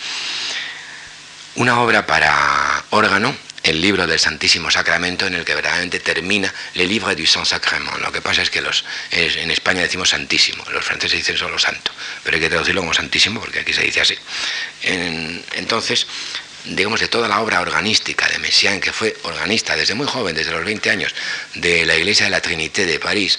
Una 1.55 1.81
obra 1.81 2.07
para 2.07 2.81
órgano, 2.91 3.35
el 3.63 3.81
libro 3.81 4.07
del 4.07 4.19
Santísimo 4.19 4.71
Sacramento, 4.71 5.27
en 5.27 5.35
el 5.35 5.43
que 5.43 5.53
verdaderamente 5.53 5.99
termina 5.99 6.51
Le 6.75 6.85
Livre 6.85 7.13
du 7.13 7.25
Saint 7.25 7.45
Sacrement. 7.45 7.97
Lo 7.99 8.09
que 8.09 8.21
pasa 8.21 8.41
es 8.41 8.49
que 8.49 8.61
los, 8.61 8.85
en 9.11 9.51
España 9.51 9.81
decimos 9.81 10.09
Santísimo, 10.09 10.63
los 10.71 10.85
franceses 10.85 11.19
dicen 11.19 11.37
solo 11.37 11.59
Santo, 11.59 11.91
pero 12.23 12.37
hay 12.37 12.41
que 12.41 12.49
traducirlo 12.49 12.81
como 12.81 12.93
Santísimo 12.93 13.41
porque 13.41 13.59
aquí 13.59 13.73
se 13.73 13.83
dice 13.83 13.99
así. 13.99 14.17
entonces, 14.83 16.07
digamos, 16.63 17.01
de 17.01 17.09
toda 17.09 17.27
la 17.27 17.41
obra 17.41 17.59
organística 17.59 18.29
de 18.29 18.39
Messiaen, 18.39 18.79
que 18.79 18.93
fue 18.93 19.17
organista 19.23 19.75
desde 19.75 19.93
muy 19.93 20.07
joven, 20.07 20.33
desde 20.33 20.51
los 20.51 20.63
20 20.63 20.89
años, 20.89 21.13
de 21.55 21.85
la 21.85 21.97
Iglesia 21.97 22.27
de 22.27 22.31
la 22.31 22.41
Trinité 22.41 22.85
de 22.85 22.97
París, 22.97 23.37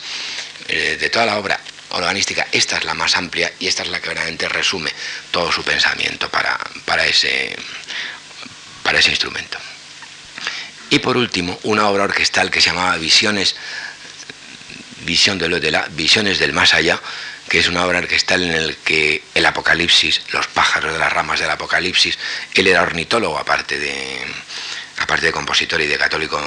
eh, 0.69 0.99
de 1.01 1.09
toda 1.09 1.25
la 1.25 1.39
obra 1.39 1.59
organística, 1.93 2.47
esta 2.53 2.79
es 2.79 2.85
la 2.85 2.95
más 2.95 3.17
amplia 3.17 3.53
y 3.59 3.69
esta 3.69 3.83
es 3.83 3.89
la 3.89 4.01
que 4.01 4.13
realmente 4.13 4.49
resume 4.49 4.93
todo 5.31 5.53
su 5.53 5.63
pensamiento 5.63 6.29
para, 6.29 6.59
para, 6.85 7.07
ese, 7.07 7.57
para 8.83 8.99
ese 8.99 9.11
instrumento. 9.11 9.59
Y 10.91 10.99
por 10.99 11.17
último, 11.17 11.59
una 11.63 11.89
obra 11.89 12.05
orquestal 12.05 12.51
que 12.51 12.61
se 12.61 12.71
llamaba 12.71 12.97
Visiones, 12.99 13.57
Visión 15.05 15.39
de 15.39 15.49
lo 15.49 15.59
de 15.59 15.71
la, 15.71 15.87
Visiones 15.91 16.39
del 16.39 16.53
Más 16.53 16.75
Allá, 16.75 17.01
que 17.49 17.59
es 17.59 17.69
una 17.69 17.85
obra 17.85 17.99
orquestal 17.99 18.43
en 18.43 18.67
la 18.67 18.75
que 18.85 19.23
el 19.35 19.47
Apocalipsis, 19.47 20.23
los 20.33 20.47
pájaros 20.49 20.93
de 20.93 20.99
las 20.99 21.13
ramas 21.13 21.41
del 21.41 21.51
Apocalipsis, 21.51 22.19
él 22.55 22.67
era 22.67 22.83
ornitólogo 22.83 23.39
aparte 23.39 23.79
de, 23.79 24.21
aparte 24.99 25.27
de 25.27 25.33
compositor 25.33 25.81
y 25.81 25.87
de 25.87 25.99
católico 25.99 26.41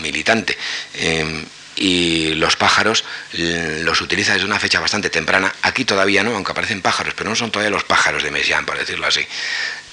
militante. 0.00 0.56
Eh, 0.94 1.44
y 1.80 2.34
los 2.34 2.56
pájaros 2.56 3.04
los 3.32 4.00
utiliza 4.02 4.34
desde 4.34 4.46
una 4.46 4.60
fecha 4.60 4.78
bastante 4.80 5.08
temprana. 5.08 5.52
Aquí 5.62 5.86
todavía 5.86 6.22
no, 6.22 6.34
aunque 6.34 6.52
aparecen 6.52 6.82
pájaros, 6.82 7.14
pero 7.16 7.30
no 7.30 7.34
son 7.34 7.50
todavía 7.50 7.70
los 7.70 7.84
pájaros 7.84 8.22
de 8.22 8.30
Messiaen, 8.30 8.66
por 8.66 8.78
decirlo 8.78 9.06
así. 9.06 9.26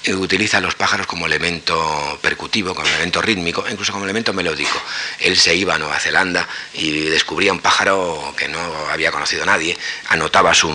Eh, 0.04 0.14
utiliza 0.14 0.60
los 0.60 0.74
pájaros 0.74 1.06
como 1.06 1.26
elemento 1.26 2.18
percutivo, 2.20 2.74
como 2.74 2.86
elemento 2.86 3.22
rítmico, 3.22 3.64
incluso 3.68 3.92
como 3.92 4.04
elemento 4.04 4.34
melódico. 4.34 4.80
Él 5.18 5.38
se 5.38 5.54
iba 5.54 5.74
a 5.74 5.78
Nueva 5.78 5.98
Zelanda 5.98 6.46
y 6.74 7.06
descubría 7.06 7.52
un 7.52 7.60
pájaro 7.60 8.34
que 8.36 8.48
no 8.48 8.60
había 8.92 9.10
conocido 9.10 9.46
nadie, 9.46 9.76
anotaba 10.08 10.52
su 10.52 10.70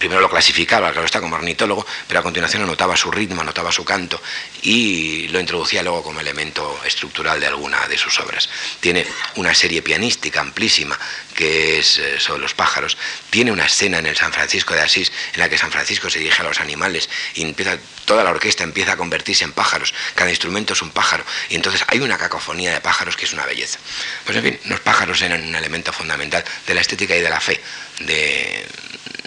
primero 0.00 0.22
lo 0.22 0.30
clasificaba, 0.30 0.90
claro 0.92 1.04
está, 1.04 1.20
como 1.20 1.36
ornitólogo, 1.36 1.86
pero 2.08 2.20
a 2.20 2.22
continuación 2.22 2.62
anotaba 2.62 2.96
su 2.96 3.10
ritmo, 3.10 3.42
anotaba 3.42 3.70
su 3.70 3.84
canto 3.84 4.20
y 4.62 5.28
lo 5.28 5.38
introducía 5.38 5.82
luego 5.82 6.02
como 6.02 6.20
elemento 6.20 6.80
estructural 6.86 7.38
de 7.38 7.46
alguna 7.46 7.86
de 7.86 7.98
sus 7.98 8.18
obras. 8.18 8.48
Tiene 8.80 9.06
una 9.36 9.54
serie 9.54 9.82
pianística 9.82 10.40
amplísima 10.40 10.98
que 11.34 11.78
es 11.78 11.98
eh, 11.98 12.20
sobre 12.20 12.42
los 12.42 12.54
pájaros. 12.54 12.96
Tiene 13.30 13.52
una 13.52 13.66
escena 13.66 13.98
en 13.98 14.06
el 14.06 14.16
San 14.16 14.32
Francisco 14.32 14.74
de 14.74 14.80
Asís 14.80 15.12
en 15.34 15.40
la 15.40 15.48
que 15.48 15.58
San 15.58 15.70
Francisco 15.70 16.10
se 16.10 16.18
dirige 16.18 16.42
a 16.42 16.44
los 16.44 16.60
animales 16.60 17.08
y 17.34 17.42
empieza, 17.42 17.78
toda 18.04 18.24
la 18.24 18.30
orquesta 18.30 18.64
empieza 18.64 18.92
a 18.92 18.96
convertirse 18.96 19.44
en 19.44 19.52
pájaros, 19.52 19.94
cada 20.14 20.30
instrumento 20.30 20.72
es 20.72 20.82
un 20.82 20.90
pájaro 20.90 21.24
y 21.48 21.54
entonces 21.54 21.84
hay 21.86 22.00
una 22.00 22.18
cacofonía 22.18 22.72
de 22.72 22.80
pájaros 22.80 23.16
que 23.16 23.24
es 23.24 23.32
una 23.32 23.46
belleza. 23.46 23.78
Pues 24.24 24.36
en 24.36 24.44
fin, 24.44 24.60
los 24.66 24.80
pájaros 24.80 25.22
eran 25.22 25.42
un 25.42 25.54
elemento 25.54 25.92
fundamental 25.92 26.44
de 26.66 26.74
la 26.74 26.80
estética 26.80 27.16
y 27.16 27.20
de 27.20 27.30
la 27.30 27.40
fe 27.40 27.60
de, 28.00 28.66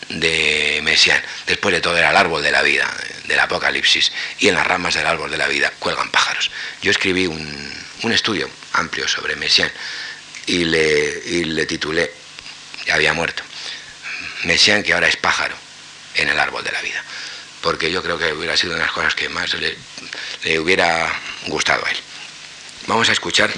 de 0.10 0.82
Messiaen. 0.84 1.22
Después 1.48 1.74
de 1.74 1.82
todo 1.82 1.98
era 1.98 2.10
el 2.10 2.18
árbol 2.18 2.44
de 2.44 2.52
la 2.52 2.62
vida, 2.62 2.90
del 3.26 3.40
Apocalipsis, 3.40 4.12
y 4.40 4.48
en 4.48 4.56
las 4.56 4.68
ramas 4.68 4.94
del 4.94 5.08
árbol 5.08 5.32
de 5.32 5.38
la 5.38 5.48
vida 5.48 5.72
cuelgan 5.80 6.10
pájaros. 6.10 6.52
Yo 6.82 6.92
escribí 6.92 7.28
un, 7.28 7.84
estudio 8.12 8.50
amplio 8.74 9.08
sobre 9.08 9.36
Messiaen 9.38 9.72
y 10.46 10.66
le, 10.66 11.22
y 11.26 11.44
le 11.46 11.66
titulé, 11.66 12.12
ya 12.86 12.96
había 12.96 13.14
muerto, 13.14 13.44
Messiaen 14.44 14.84
que 14.84 14.94
ahora 14.94 15.08
es 15.08 15.18
pájaro 15.18 15.56
en 16.16 16.30
el 16.30 16.40
árbol 16.40 16.64
de 16.64 16.72
la 16.72 16.82
vida, 16.82 17.04
porque 17.62 17.92
yo 17.92 18.04
creo 18.04 18.18
que 18.18 18.34
hubiera 18.34 18.58
sido 18.58 18.74
una 18.74 18.82
de 18.82 18.86
las 18.86 18.94
cosas 18.94 19.16
que 19.16 19.30
más 19.30 19.54
le, 19.54 19.76
le 20.44 20.60
hubiera 20.60 21.12
gustado 21.48 21.86
a 21.86 21.92
él. 21.92 21.98
Vamos 22.88 23.08
a 23.10 23.14
escuchar 23.14 23.50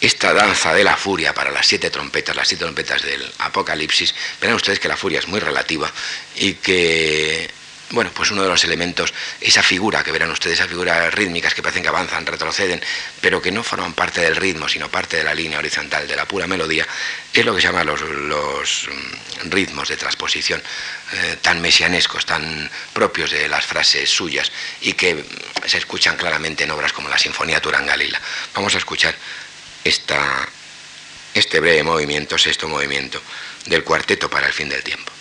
esta 0.00 0.32
danza 0.32 0.74
de 0.74 0.84
la 0.84 0.96
furia 0.96 1.34
para 1.34 1.50
las 1.50 1.66
siete 1.66 1.90
trompetas, 1.90 2.36
las 2.36 2.48
siete 2.48 2.64
trompetas 2.64 3.02
del 3.02 3.30
Apocalipsis, 3.38 4.14
verán 4.40 4.56
ustedes 4.56 4.78
que 4.78 4.88
la 4.88 4.96
furia 4.96 5.18
es 5.18 5.28
muy 5.28 5.40
relativa 5.40 5.90
y 6.36 6.54
que, 6.54 7.50
bueno, 7.94 8.10
pues 8.12 8.30
uno 8.30 8.42
de 8.42 8.48
los 8.48 8.64
elementos, 8.64 9.14
esa 9.40 9.62
figura 9.62 10.02
que 10.02 10.10
verán 10.10 10.30
ustedes, 10.30 10.58
esas 10.58 10.68
figuras 10.68 11.14
rítmicas 11.14 11.54
que 11.54 11.62
parecen 11.62 11.82
que 11.82 11.88
avanzan, 11.88 12.26
retroceden, 12.26 12.82
pero 13.20 13.40
que 13.40 13.52
no 13.52 13.62
forman 13.62 13.94
parte 13.94 14.20
del 14.20 14.36
ritmo, 14.36 14.68
sino 14.68 14.90
parte 14.90 15.16
de 15.16 15.24
la 15.24 15.32
línea 15.32 15.58
horizontal, 15.58 16.06
de 16.08 16.16
la 16.16 16.26
pura 16.26 16.46
melodía, 16.46 16.86
es 17.32 17.44
lo 17.44 17.54
que 17.54 17.60
se 17.60 17.68
llama 17.68 17.84
los, 17.84 18.02
mm, 18.02 19.50
ritmos 19.50 19.88
de 19.88 19.96
transposición, 19.96 20.62
eh, 21.12 21.36
tan 21.40 21.60
mesianescos, 21.60 22.26
tan 22.26 22.70
propios 22.92 23.30
de 23.30 23.48
las 23.48 23.64
frases 23.64 24.10
suyas 24.10 24.50
y 24.80 24.94
que 24.94 25.24
se 25.66 25.78
escuchan 25.78 26.16
claramente 26.16 26.64
en 26.64 26.70
obras 26.72 26.92
como 26.92 27.08
la 27.08 27.18
Sinfonía 27.18 27.60
Turangalila. 27.60 28.20
Vamos 28.54 28.74
a 28.74 28.78
escuchar 28.78 29.14
este 29.84 31.60
breve 31.60 31.82
movimiento, 31.82 32.38
sexto 32.38 32.68
movimiento 32.68 33.20
del 33.66 33.84
cuarteto 33.84 34.28
para 34.28 34.46
el 34.46 34.52
fin 34.52 34.68
del 34.68 34.82
tiempo. 34.82 35.13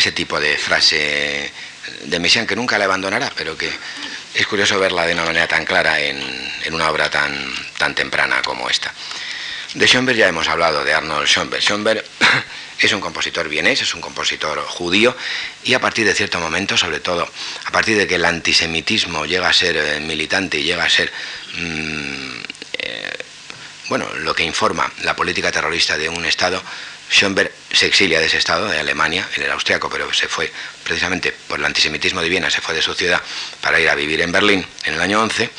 Ese 0.00 0.12
tipo 0.12 0.40
de 0.40 0.56
frase 0.56 1.52
de 2.04 2.18
Messiaen 2.18 2.46
que 2.46 2.56
nunca 2.56 2.78
la 2.78 2.84
abandonará, 2.86 3.30
pero 3.36 3.56
que 3.56 3.70
es 4.34 4.46
curioso 4.46 4.78
verla 4.78 5.06
de 5.06 5.12
una 5.14 5.24
manera 5.24 5.46
tan 5.46 5.64
clara 5.64 6.00
en, 6.00 6.18
una 6.72 6.90
obra 6.90 7.10
tan, 7.10 7.52
tan 7.78 7.94
temprana 7.94 8.40
como 8.42 8.68
esta. 8.70 8.92
De 9.74 9.86
Schoenberg 9.86 10.18
ya 10.18 10.28
hemos 10.28 10.48
hablado, 10.48 10.84
de 10.84 10.94
Arnold 10.94 11.28
Schoenberg. 11.28 11.62
Schoenberg 11.62 12.04
es 12.78 12.92
un 12.92 13.00
compositor 13.00 13.48
vienés, 13.48 13.82
es 13.82 13.94
un 13.94 14.00
compositor 14.00 14.58
judío, 14.66 15.16
y 15.64 15.74
a 15.74 15.80
partir 15.80 16.06
de 16.06 16.14
cierto 16.14 16.40
momento, 16.40 16.76
sobre 16.76 17.00
todo 17.00 17.28
a 17.64 17.70
partir 17.70 17.96
de 17.96 18.06
que 18.06 18.16
el 18.16 18.24
antisemitismo 18.24 19.26
llega 19.26 19.48
a 19.48 19.52
ser 19.52 19.76
eh, 19.76 20.00
militante 20.00 20.58
y 20.58 20.64
llega 20.64 20.84
a 20.84 20.90
ser, 20.90 21.12
mm, 21.54 22.40
eh, 22.78 23.18
bueno, 23.88 24.08
lo 24.20 24.34
que 24.34 24.44
informa 24.44 24.90
la 25.02 25.14
política 25.14 25.52
terrorista 25.52 25.98
de 25.98 26.08
un 26.08 26.24
Estado, 26.24 26.62
Schoenberg 27.10 27.52
se 27.72 27.86
exilia 27.86 28.20
de 28.20 28.26
ese 28.26 28.38
estado, 28.38 28.68
de 28.68 28.78
Alemania, 28.78 29.28
en 29.36 29.42
el 29.42 29.50
austriaco, 29.50 29.90
pero 29.90 30.12
se 30.12 30.28
fue 30.28 30.50
precisamente 30.84 31.32
por 31.48 31.58
el 31.58 31.64
antisemitismo 31.64 32.22
de 32.22 32.28
Viena, 32.28 32.50
se 32.50 32.60
fue 32.60 32.74
de 32.74 32.82
su 32.82 32.94
ciudad 32.94 33.20
para 33.60 33.80
ir 33.80 33.88
a 33.88 33.94
vivir 33.96 34.20
en 34.20 34.30
Berlín 34.30 34.64
en 34.84 34.94
el 34.94 35.00
año 35.00 35.20
11. 35.22 35.50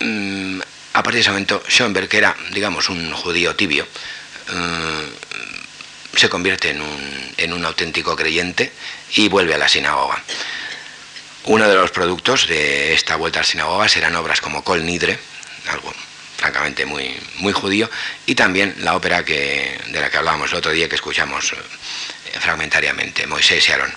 Mm, 0.00 0.60
a 0.92 1.02
partir 1.02 1.14
de 1.14 1.20
ese 1.20 1.30
momento, 1.30 1.62
Schoenberg, 1.68 2.08
que 2.08 2.18
era, 2.18 2.36
digamos, 2.52 2.88
un 2.88 3.12
judío 3.12 3.56
tibio, 3.56 3.86
mm, 4.52 6.16
se 6.16 6.28
convierte 6.28 6.70
en 6.70 6.80
un, 6.80 7.34
en 7.36 7.52
un 7.52 7.64
auténtico 7.64 8.14
creyente 8.14 8.72
y 9.16 9.28
vuelve 9.28 9.54
a 9.54 9.58
la 9.58 9.68
sinagoga. 9.68 10.22
Uno 11.44 11.68
de 11.68 11.74
los 11.74 11.90
productos 11.90 12.46
de 12.46 12.94
esta 12.94 13.16
vuelta 13.16 13.40
a 13.40 13.42
la 13.42 13.48
sinagoga 13.48 13.88
serán 13.88 14.14
obras 14.14 14.40
como 14.40 14.62
Kol 14.62 14.86
Nidre, 14.86 15.18
algo 15.66 15.92
francamente 16.44 16.84
muy, 16.84 17.16
muy 17.36 17.54
judío, 17.54 17.88
y 18.26 18.34
también 18.34 18.74
la 18.80 18.94
ópera 18.96 19.24
que, 19.24 19.80
de 19.88 20.00
la 20.00 20.10
que 20.10 20.18
hablábamos 20.18 20.52
el 20.52 20.58
otro 20.58 20.72
día, 20.72 20.90
que 20.90 20.96
escuchamos 20.96 21.52
eh, 21.54 22.38
fragmentariamente, 22.38 23.26
Moisés 23.26 23.66
y 23.66 23.72
Aarón. 23.72 23.94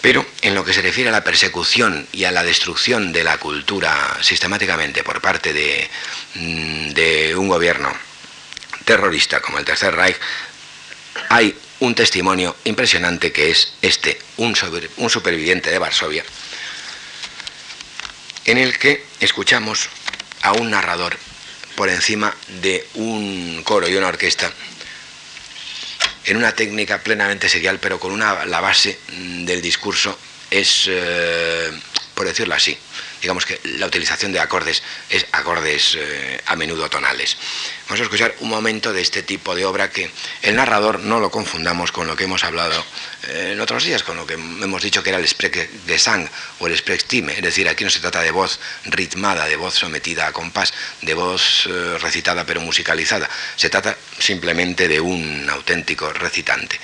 Pero 0.00 0.24
en 0.42 0.54
lo 0.54 0.64
que 0.64 0.72
se 0.72 0.80
refiere 0.80 1.08
a 1.08 1.12
la 1.12 1.24
persecución 1.24 2.06
y 2.12 2.22
a 2.22 2.30
la 2.30 2.44
destrucción 2.44 3.12
de 3.12 3.24
la 3.24 3.38
cultura 3.38 4.16
sistemáticamente 4.20 5.02
por 5.02 5.20
parte 5.20 5.52
de, 5.52 5.90
mm, 6.36 6.90
de 6.90 7.34
un 7.34 7.48
gobierno 7.48 7.92
terrorista 8.84 9.40
como 9.40 9.58
el 9.58 9.64
Tercer 9.64 9.92
Reich, 9.92 10.16
hay 11.30 11.56
un 11.80 11.96
testimonio 11.96 12.54
impresionante 12.62 13.32
que 13.32 13.50
es 13.50 13.74
este, 13.82 14.20
un, 14.36 14.54
un 14.98 15.10
superviviente 15.10 15.70
de 15.70 15.78
Varsovia, 15.80 16.24
en 18.44 18.58
el 18.58 18.78
que 18.78 19.04
escuchamos 19.18 19.88
a 20.44 20.52
un 20.52 20.70
narrador 20.70 21.16
por 21.74 21.88
encima 21.88 22.34
de 22.62 22.86
un 22.94 23.62
coro 23.64 23.88
y 23.88 23.96
una 23.96 24.08
orquesta 24.08 24.52
en 26.26 26.36
una 26.36 26.52
técnica 26.52 27.02
plenamente 27.02 27.48
serial, 27.48 27.78
pero 27.80 27.98
con 27.98 28.12
una, 28.12 28.44
la 28.44 28.60
base 28.60 28.98
del 29.08 29.60
discurso 29.60 30.16
es, 30.50 30.84
eh, 30.88 31.70
por 32.14 32.26
decirlo 32.26 32.54
así, 32.54 32.78
digamos 33.24 33.46
que 33.46 33.58
la 33.78 33.86
utilización 33.86 34.32
de 34.32 34.40
acordes 34.40 34.82
es 35.08 35.24
acordes 35.32 35.96
eh, 35.98 36.38
a 36.44 36.56
menudo 36.56 36.90
tonales. 36.90 37.38
Vamos 37.88 38.00
a 38.00 38.02
escuchar 38.02 38.34
un 38.40 38.50
momento 38.50 38.92
de 38.92 39.00
este 39.00 39.22
tipo 39.22 39.54
de 39.54 39.64
obra 39.64 39.88
que 39.88 40.10
el 40.42 40.56
narrador 40.56 41.00
no 41.00 41.20
lo 41.20 41.30
confundamos 41.30 41.90
con 41.90 42.06
lo 42.06 42.16
que 42.16 42.24
hemos 42.24 42.44
hablado 42.44 42.84
eh, 43.28 43.52
en 43.52 43.60
otros 43.62 43.82
días, 43.82 44.02
con 44.02 44.18
lo 44.18 44.26
que 44.26 44.34
hemos 44.34 44.82
dicho 44.82 45.02
que 45.02 45.08
era 45.08 45.18
el 45.18 45.26
de 45.86 45.98
sang 45.98 46.28
o 46.58 46.66
el 46.66 46.76
Sprechstimme, 46.76 47.32
es 47.32 47.42
decir, 47.42 47.66
aquí 47.66 47.82
no 47.82 47.88
se 47.88 48.00
trata 48.00 48.20
de 48.20 48.30
voz 48.30 48.60
ritmada, 48.84 49.46
de 49.46 49.56
voz 49.56 49.72
sometida 49.72 50.26
a 50.26 50.32
compás, 50.32 50.74
de 51.00 51.14
voz 51.14 51.66
eh, 51.66 51.96
recitada 51.98 52.44
pero 52.44 52.60
musicalizada, 52.60 53.30
se 53.56 53.70
trata 53.70 53.96
simplemente 54.18 54.86
de 54.86 55.00
un 55.00 55.48
auténtico 55.48 56.12
recitante. 56.12 56.78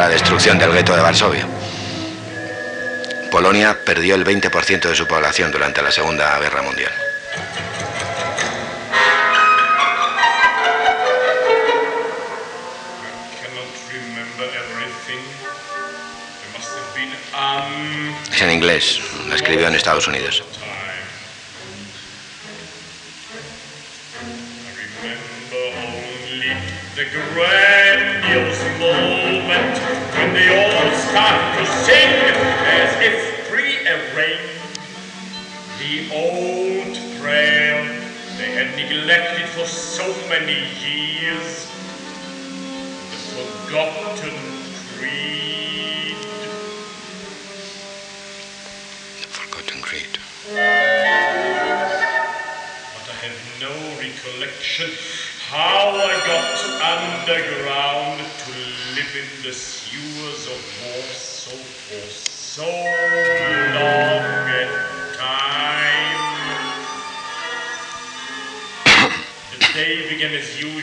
La 0.00 0.08
destrucción 0.08 0.58
del 0.58 0.70
gueto 0.72 0.94
de 0.94 1.02
Varsovia. 1.02 1.44
Polonia 3.32 3.76
perdió 3.84 4.14
el 4.14 4.24
20% 4.24 4.88
de 4.88 4.94
su 4.94 5.08
población 5.08 5.50
durante 5.50 5.82
la 5.82 5.90
Segunda 5.90 6.38
Guerra 6.38 6.62
Mundial. 6.62 6.92
Es 18.32 18.42
en 18.42 18.50
inglés, 18.52 19.00
lo 19.26 19.34
escribió 19.34 19.66
en 19.66 19.74
Estados 19.74 20.06
Unidos. 20.06 20.44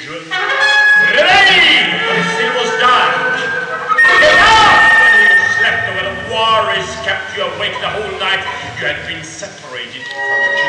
As 0.06 0.14
usual. 0.14 0.32
Rain! 1.18 1.89
It 2.38 2.53
was 2.53 2.70
dark. 2.80 3.14
Get 4.22 4.38
up! 4.38 4.86
Whether 5.01 5.22
you 5.26 5.38
slept 5.58 5.89
or 5.89 5.93
whether 5.95 6.16
has 6.74 6.89
kept 7.06 7.36
you 7.36 7.43
awake 7.43 7.74
the 7.82 7.89
whole 7.89 8.20
night, 8.20 8.43
you 8.80 8.86
had 8.86 9.08
been 9.08 9.24
separated 9.24 10.03
from 10.06 10.22
your 10.58 10.64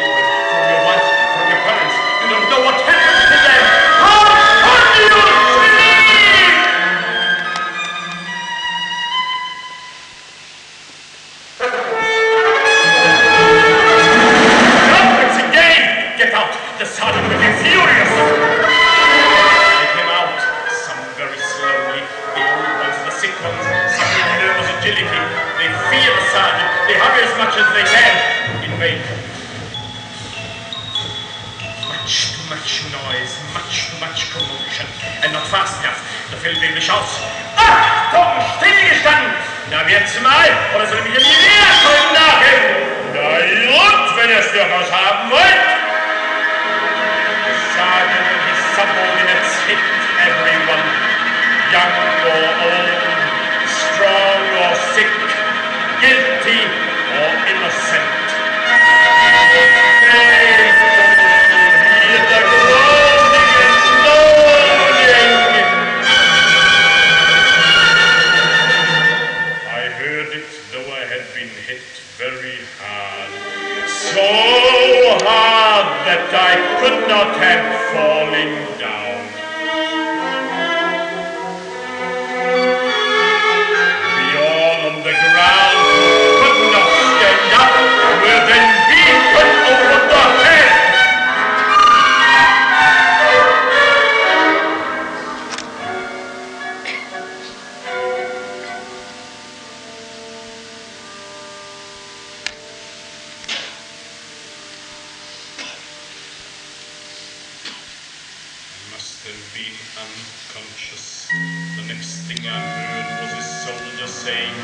been 109.57 109.73
unconscious. 109.97 111.29
The 111.77 111.85
next 111.89 112.29
thing 112.29 112.45
I 112.47 112.61
heard 112.61 113.09
was 113.25 113.33
a 113.41 113.45
soldier 113.65 114.07
saying, 114.07 114.55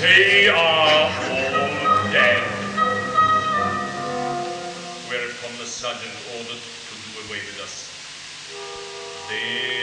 They 0.00 0.48
are 0.48 0.54
all 0.56 2.12
dead. 2.12 2.44
Whereupon 5.08 5.58
the 5.58 5.66
sergeant 5.66 6.14
ordered 6.38 6.62
to 6.62 6.94
do 7.02 7.10
away 7.26 7.40
with 7.46 7.60
us. 7.60 7.90
They 9.30 9.73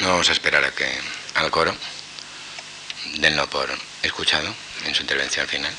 vamos 0.00 0.28
a 0.28 0.32
esperar 0.32 0.64
a 0.64 0.72
que 0.72 0.86
al 1.34 1.50
coro 1.50 1.74
denlo 3.18 3.48
por 3.48 3.68
escuchado 4.02 4.52
en 4.84 4.94
su 4.94 5.02
intervención 5.02 5.46
final. 5.46 5.72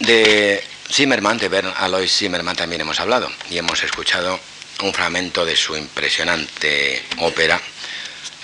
De 0.00 0.64
Zimmerman, 0.90 1.38
de 1.38 1.48
Bern 1.48 1.72
Alois 1.76 2.12
Zimmerman 2.12 2.56
también 2.56 2.80
hemos 2.80 2.98
hablado 2.98 3.30
y 3.48 3.58
hemos 3.58 3.82
escuchado 3.84 4.40
un 4.82 4.92
fragmento 4.92 5.44
de 5.44 5.54
su 5.54 5.76
impresionante 5.76 7.04
ópera. 7.18 7.60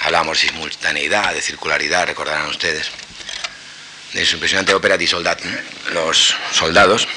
Hablamos 0.01 0.41
de 0.41 0.49
simultaneidad, 0.49 1.35
de 1.35 1.43
circularidad, 1.43 2.07
recordarán 2.07 2.49
ustedes, 2.49 2.91
de 4.13 4.25
su 4.25 4.35
impresionante 4.35 4.75
ópera 4.75 4.97
Di 4.97 5.09
Soldat, 5.09 5.41
Los 5.93 6.37
Soldados, 6.53 7.09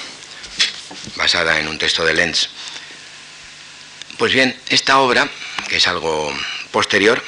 basada 1.16 1.60
en 1.60 1.68
un 1.68 1.78
texto 1.78 2.06
de 2.06 2.14
Lenz. 2.14 2.50
Pues 4.18 4.34
bien, 4.34 4.56
esta 4.70 5.00
obra, 5.00 5.28
que 5.68 5.78
es 5.78 5.88
algo 5.88 6.34
posterior, 6.72 7.24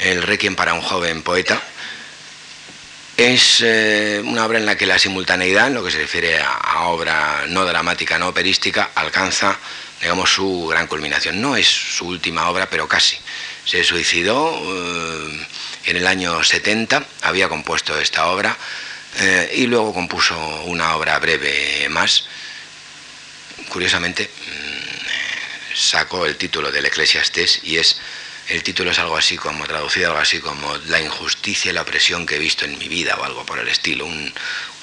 el 0.00 0.22
Requiem 0.22 0.54
para 0.54 0.74
un 0.74 0.82
joven 0.82 1.22
poeta, 1.22 1.60
es 3.16 3.60
eh, 3.60 4.22
una 4.24 4.44
obra 4.46 4.58
en 4.58 4.66
la 4.66 4.76
que 4.76 4.86
la 4.86 4.98
simultaneidad, 4.98 5.68
en 5.68 5.74
lo 5.74 5.84
que 5.84 5.90
se 5.90 5.98
refiere 5.98 6.40
a, 6.40 6.84
obra 6.84 7.44
no 7.48 7.64
dramática, 7.64 8.18
no 8.18 8.28
operística, 8.28 8.90
alcanza, 8.94 9.58
digamos, 10.00 10.32
su 10.32 10.66
gran 10.66 10.86
culminación. 10.86 11.40
No 11.40 11.56
es 11.56 11.66
su 11.66 12.06
última 12.06 12.48
obra, 12.48 12.68
pero 12.68 12.88
casi. 12.88 13.16
Se 13.64 13.84
suicidó 13.84 14.60
eh, 14.64 15.46
en 15.84 15.96
el 15.96 16.06
año 16.06 16.42
70, 16.42 17.04
había 17.22 17.48
compuesto 17.48 17.98
esta 17.98 18.26
obra 18.26 18.56
eh, 19.18 19.52
y 19.56 19.66
luego 19.66 19.94
compuso 19.94 20.36
una 20.64 20.96
obra 20.96 21.18
breve 21.18 21.88
más 21.88 22.24
curiosamente, 23.68 24.28
mm, 24.28 25.76
sacó 25.76 26.26
el 26.26 26.36
título 26.36 26.70
del 26.70 26.86
Eclesiastés 26.86 27.60
y 27.62 27.78
es 27.78 27.98
el 28.48 28.62
título 28.62 28.90
es 28.90 28.98
algo 28.98 29.16
así 29.16 29.36
como, 29.36 29.66
traducido 29.66 30.08
algo 30.08 30.20
así 30.20 30.40
como 30.40 30.76
La 30.88 31.00
injusticia 31.00 31.70
y 31.70 31.74
la 31.74 31.82
opresión 31.82 32.26
que 32.26 32.36
he 32.36 32.38
visto 32.38 32.64
en 32.64 32.76
mi 32.76 32.88
vida 32.88 33.16
o 33.16 33.24
algo 33.24 33.46
por 33.46 33.58
el 33.58 33.68
estilo, 33.68 34.04
un, 34.04 34.32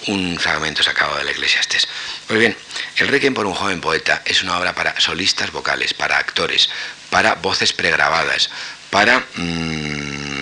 un 0.07 0.39
fragmento 0.39 0.81
sacado 0.81 1.17
del 1.17 1.27
Eclesiastes. 1.27 1.87
Pues 2.27 2.39
bien, 2.39 2.55
El 2.95 3.09
Requiem 3.09 3.33
por 3.33 3.45
un 3.45 3.53
joven 3.53 3.81
poeta 3.81 4.21
es 4.25 4.41
una 4.43 4.57
obra 4.57 4.73
para 4.73 4.99
solistas 4.99 5.51
vocales, 5.51 5.93
para 5.93 6.17
actores, 6.17 6.69
para 7.09 7.35
voces 7.35 7.73
pregrabadas, 7.73 8.49
para 8.89 9.19
mm, 9.35 10.38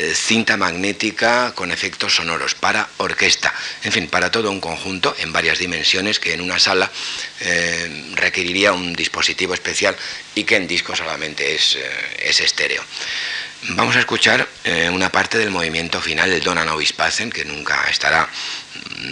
eh, 0.00 0.14
cinta 0.14 0.56
magnética 0.56 1.52
con 1.56 1.72
efectos 1.72 2.14
sonoros, 2.14 2.54
para 2.54 2.88
orquesta, 2.98 3.52
en 3.82 3.90
fin, 3.90 4.06
para 4.06 4.30
todo 4.30 4.48
un 4.48 4.60
conjunto 4.60 5.12
en 5.18 5.32
varias 5.32 5.58
dimensiones 5.58 6.20
que 6.20 6.34
en 6.34 6.40
una 6.40 6.60
sala 6.60 6.88
eh, 7.40 8.12
requeriría 8.14 8.72
un 8.72 8.92
dispositivo 8.92 9.54
especial 9.54 9.96
y 10.36 10.44
que 10.44 10.54
en 10.54 10.68
disco 10.68 10.94
solamente 10.94 11.52
es, 11.52 11.74
eh, 11.74 11.90
es 12.22 12.40
estéreo. 12.40 12.80
Vamos 13.70 13.96
a 13.96 13.98
escuchar 13.98 14.46
una 14.92 15.10
parte 15.10 15.36
del 15.36 15.50
movimiento 15.50 16.00
final, 16.00 16.32
el 16.32 16.44
Dona 16.44 16.64
Nobis 16.64 16.92
Pacem, 16.92 17.28
que 17.28 17.44
nunca 17.44 17.90
estará 17.90 18.28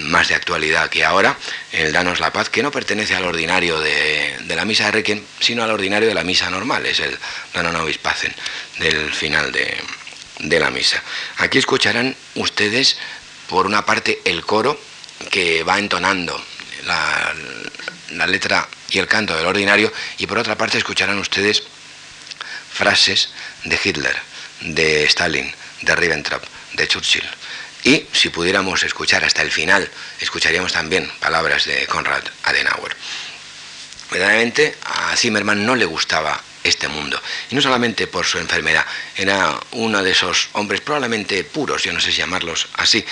más 0.05 0.28
de 0.28 0.37
actualidad 0.37 0.89
que 0.89 1.05
ahora, 1.05 1.37
el 1.72 1.93
Danos 1.93 2.20
la 2.20 2.32
Paz, 2.32 2.49
que 2.49 2.62
no 2.62 2.70
pertenece 2.70 3.16
al 3.16 3.24
ordinario 3.24 3.80
de, 3.80 4.37
la 4.47 4.64
misa 4.64 4.84
de 4.84 4.93
Requiem, 4.93 5.20
sino 5.41 5.64
al 5.64 5.70
ordinario 5.72 6.07
de 6.07 6.14
la 6.14 6.22
misa 6.22 6.49
normal, 6.49 6.87
es 6.87 7.01
el 7.01 7.18
Dona 7.53 7.72
Nobis 7.72 7.99
Pacem 7.99 8.32
del 8.78 9.12
final 9.12 9.51
de, 9.51 9.76
de 10.39 10.61
la 10.61 10.70
misa. 10.70 11.03
Aquí 11.39 11.59
escucharán 11.59 12.14
ustedes, 12.34 12.97
por 13.49 13.66
una 13.66 13.84
parte, 13.84 14.20
el 14.24 14.45
coro 14.45 14.78
que 15.30 15.62
va 15.62 15.78
entonando 15.78 16.43
la, 16.84 17.34
letra 18.26 18.68
y 18.91 18.99
el 18.99 19.07
canto 19.07 19.37
del 19.37 19.47
ordinario, 19.47 19.93
y 20.18 20.26
por 20.26 20.39
otra 20.39 20.57
parte 20.57 20.78
escucharán 20.78 21.18
ustedes 21.18 21.62
frases 22.72 23.30
de 23.64 23.78
Hitler, 23.82 24.16
de 24.61 25.05
Stalin, 25.05 25.53
de 25.82 25.97
Ribbentrop, 25.97 26.43
de 26.74 26.89
Churchill. 26.89 27.28
Y 27.84 28.07
si 28.12 28.30
pudiéramos 28.30 28.82
escuchar 28.82 29.24
hasta 29.24 29.43
el 29.43 29.51
final, 29.51 29.89
escucharíamos 30.20 30.72
también 30.72 31.11
palabras 31.20 31.64
de 31.66 31.87
Konrad 31.87 32.22
Adenauer. 32.43 32.97
Verdaderamente 34.11 34.76
a 34.82 35.16
Zimmerman 35.16 35.64
no 35.64 35.74
le 35.76 35.84
gustaba 35.84 36.41
este 36.68 36.88
mundo. 36.88 37.20
Y 37.50 37.54
no 37.54 37.62
solamente 37.62 38.06
por 38.06 38.26
su 38.26 38.38
enfermedad, 38.38 38.84
era 39.16 39.58
uno 39.72 40.02
de 40.02 40.10
esos 40.10 40.48
hombres 40.52 40.80
probablemente 40.80 41.44
puros, 41.44 41.82
yo 41.82 41.92
no 41.92 42.00
sé 42.00 42.10
si 42.10 42.18
llamarlos 42.18 42.68
así. 42.74 43.04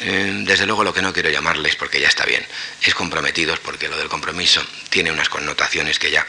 Eh, 0.00 0.42
desde 0.44 0.66
luego 0.66 0.84
lo 0.84 0.94
que 0.94 1.02
no 1.02 1.12
quiero 1.12 1.30
llamarles, 1.30 1.76
porque 1.76 2.00
ya 2.00 2.08
está 2.08 2.24
bien, 2.24 2.44
es 2.82 2.94
comprometidos, 2.94 3.58
porque 3.60 3.88
lo 3.88 3.96
del 3.96 4.08
compromiso 4.08 4.62
tiene 4.88 5.10
unas 5.10 5.28
connotaciones 5.28 5.98
que 5.98 6.10
ya 6.10 6.26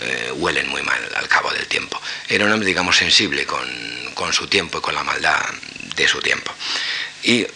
eh, 0.00 0.32
huelen 0.34 0.68
muy 0.68 0.82
mal 0.82 1.00
al 1.16 1.28
cabo 1.28 1.50
del 1.50 1.66
tiempo. 1.66 2.00
Era 2.28 2.44
un 2.44 2.52
hombre, 2.52 2.66
digamos, 2.66 2.96
sensible 2.96 3.44
con, 3.46 3.68
con 4.14 4.32
su 4.32 4.46
tiempo 4.46 4.78
y 4.78 4.80
con 4.80 4.94
la 4.94 5.04
maldad 5.04 5.40
de 5.94 6.08
su 6.08 6.20
tiempo. 6.20 6.52
Y 7.22 7.46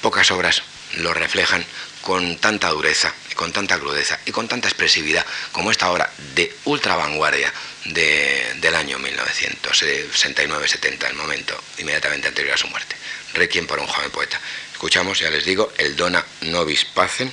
pocas 0.00 0.30
obras 0.30 0.62
lo 0.96 1.12
reflejan 1.12 1.64
con 2.02 2.36
tanta 2.38 2.70
dureza, 2.70 3.12
con 3.34 3.52
tanta 3.52 3.78
crudeza 3.78 4.18
y 4.24 4.32
con 4.32 4.48
tanta 4.48 4.68
expresividad 4.68 5.26
como 5.52 5.70
esta 5.70 5.90
obra 5.90 6.10
de 6.34 6.56
ultra 6.64 6.96
vanguardia 6.96 7.52
del 7.94 8.74
año 8.74 8.98
1969-70, 8.98 11.08
el 11.08 11.14
momento 11.14 11.58
inmediatamente 11.78 12.28
anterior 12.28 12.54
a 12.54 12.58
su 12.58 12.68
muerte. 12.68 12.96
Requiem 13.34 13.66
por 13.66 13.78
un 13.78 13.86
joven 13.86 14.10
poeta. 14.10 14.40
Escuchamos, 14.72 15.18
ya 15.18 15.30
les 15.30 15.44
digo, 15.44 15.72
el 15.78 15.96
Dona 15.96 16.24
Nobis 16.42 16.84
Pacem 16.84 17.30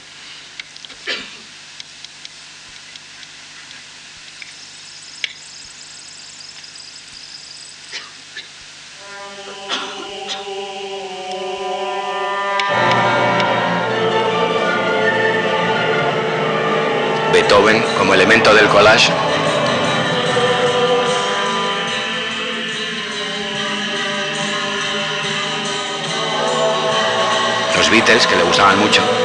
Beethoven 17.31 17.81
como 17.97 18.13
elemento 18.13 18.53
del 18.53 18.67
collage. 18.69 19.24
Beatles, 27.95 28.27
que 28.27 28.35
le 28.35 28.43
gustaban 28.43 28.77
mucho. 28.77 29.24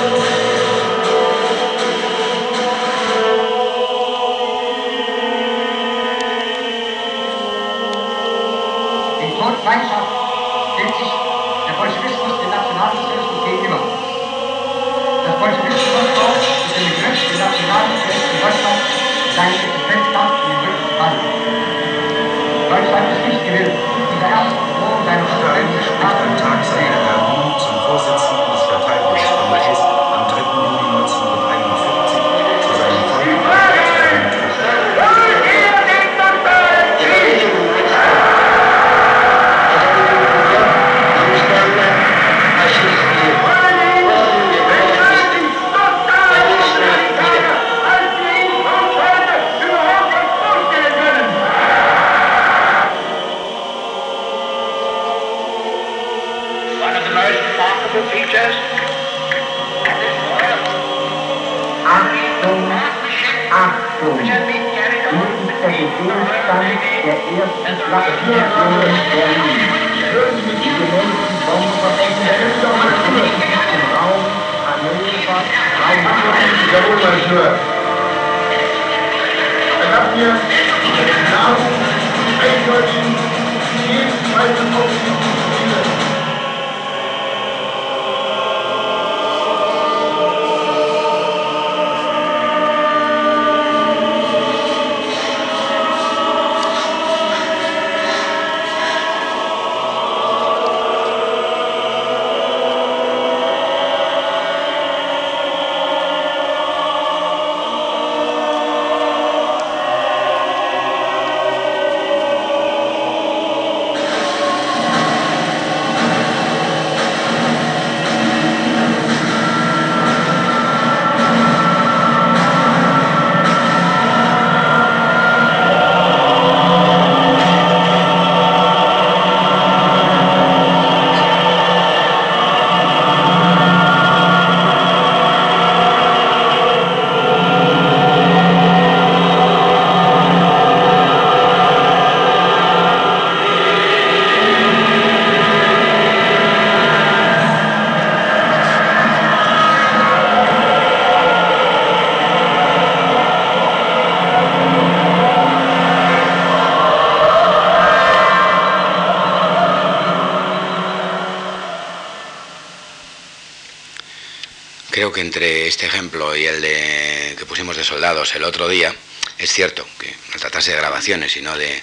Entre 165.20 165.68
este 165.68 165.86
ejemplo 165.86 166.34
y 166.36 166.46
el 166.46 166.60
de 166.60 167.34
que 167.38 167.46
pusimos 167.46 167.76
de 167.76 167.84
soldados 167.84 168.34
el 168.34 168.42
otro 168.44 168.68
día, 168.68 168.94
es 169.38 169.52
cierto 169.52 169.86
que 169.98 170.14
no 170.32 170.40
tratarse 170.40 170.72
de 170.72 170.78
grabaciones, 170.78 171.32
sino 171.32 171.56
de, 171.56 171.82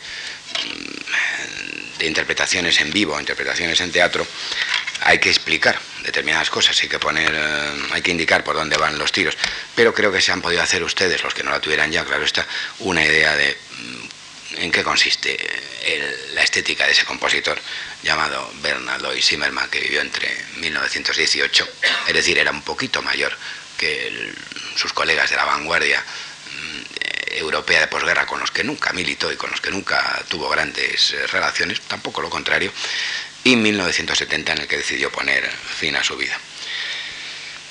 mm, 0.65 1.97
de 1.99 2.05
interpretaciones 2.05 2.79
en 2.81 2.91
vivo, 2.91 3.19
interpretaciones 3.19 3.79
en 3.81 3.91
teatro, 3.91 4.27
hay 5.01 5.19
que 5.19 5.29
explicar 5.29 5.79
determinadas 6.03 6.49
cosas, 6.49 6.81
hay 6.81 6.89
que 6.89 6.99
poner, 6.99 7.33
eh, 7.33 7.87
hay 7.91 8.01
que 8.01 8.11
indicar 8.11 8.43
por 8.43 8.55
dónde 8.55 8.77
van 8.77 8.97
los 8.97 9.11
tiros. 9.11 9.37
Pero 9.75 9.93
creo 9.93 10.11
que 10.11 10.21
se 10.21 10.31
han 10.31 10.41
podido 10.41 10.61
hacer 10.61 10.83
ustedes, 10.83 11.23
los 11.23 11.33
que 11.33 11.43
no 11.43 11.51
la 11.51 11.59
tuvieran 11.59 11.91
ya, 11.91 12.03
claro 12.05 12.23
está, 12.23 12.45
una 12.79 13.03
idea 13.03 13.35
de 13.35 13.57
mm, 13.79 14.61
en 14.61 14.71
qué 14.71 14.83
consiste 14.83 15.37
la 16.33 16.43
estética 16.43 16.85
de 16.85 16.91
ese 16.91 17.05
compositor 17.05 17.59
llamado 18.03 18.51
Bernardo 18.61 19.11
Zimmermann, 19.21 19.69
que 19.69 19.79
vivió 19.79 20.01
entre 20.01 20.27
1918, 20.59 21.67
es 22.07 22.13
decir, 22.13 22.37
era 22.37 22.51
un 22.51 22.61
poquito 22.61 23.01
mayor 23.01 23.35
que 23.77 24.33
sus 24.75 24.93
colegas 24.93 25.29
de 25.29 25.35
la 25.35 25.45
vanguardia 25.45 25.99
mm, 26.01 27.37
europea 27.37 27.81
de 27.81 27.87
posguerra 27.87 28.25
con 28.25 28.39
los 28.39 28.51
que 28.51 28.63
nunca 28.63 28.93
militó 28.93 29.31
y 29.31 29.35
con 29.35 29.51
los 29.51 29.61
que 29.61 29.71
nunca 29.71 30.23
tuvo 30.27 30.49
grandes 30.49 31.13
eh, 31.13 31.27
relaciones, 31.27 31.81
tampoco 31.81 32.21
lo 32.21 32.29
contrario, 32.29 32.71
y 33.43 33.55
1970 33.55 34.53
en 34.53 34.57
el 34.59 34.67
que 34.67 34.77
decidió 34.77 35.11
poner 35.11 35.49
fin 35.49 35.95
a 35.95 36.03
su 36.03 36.17
vida. 36.17 36.37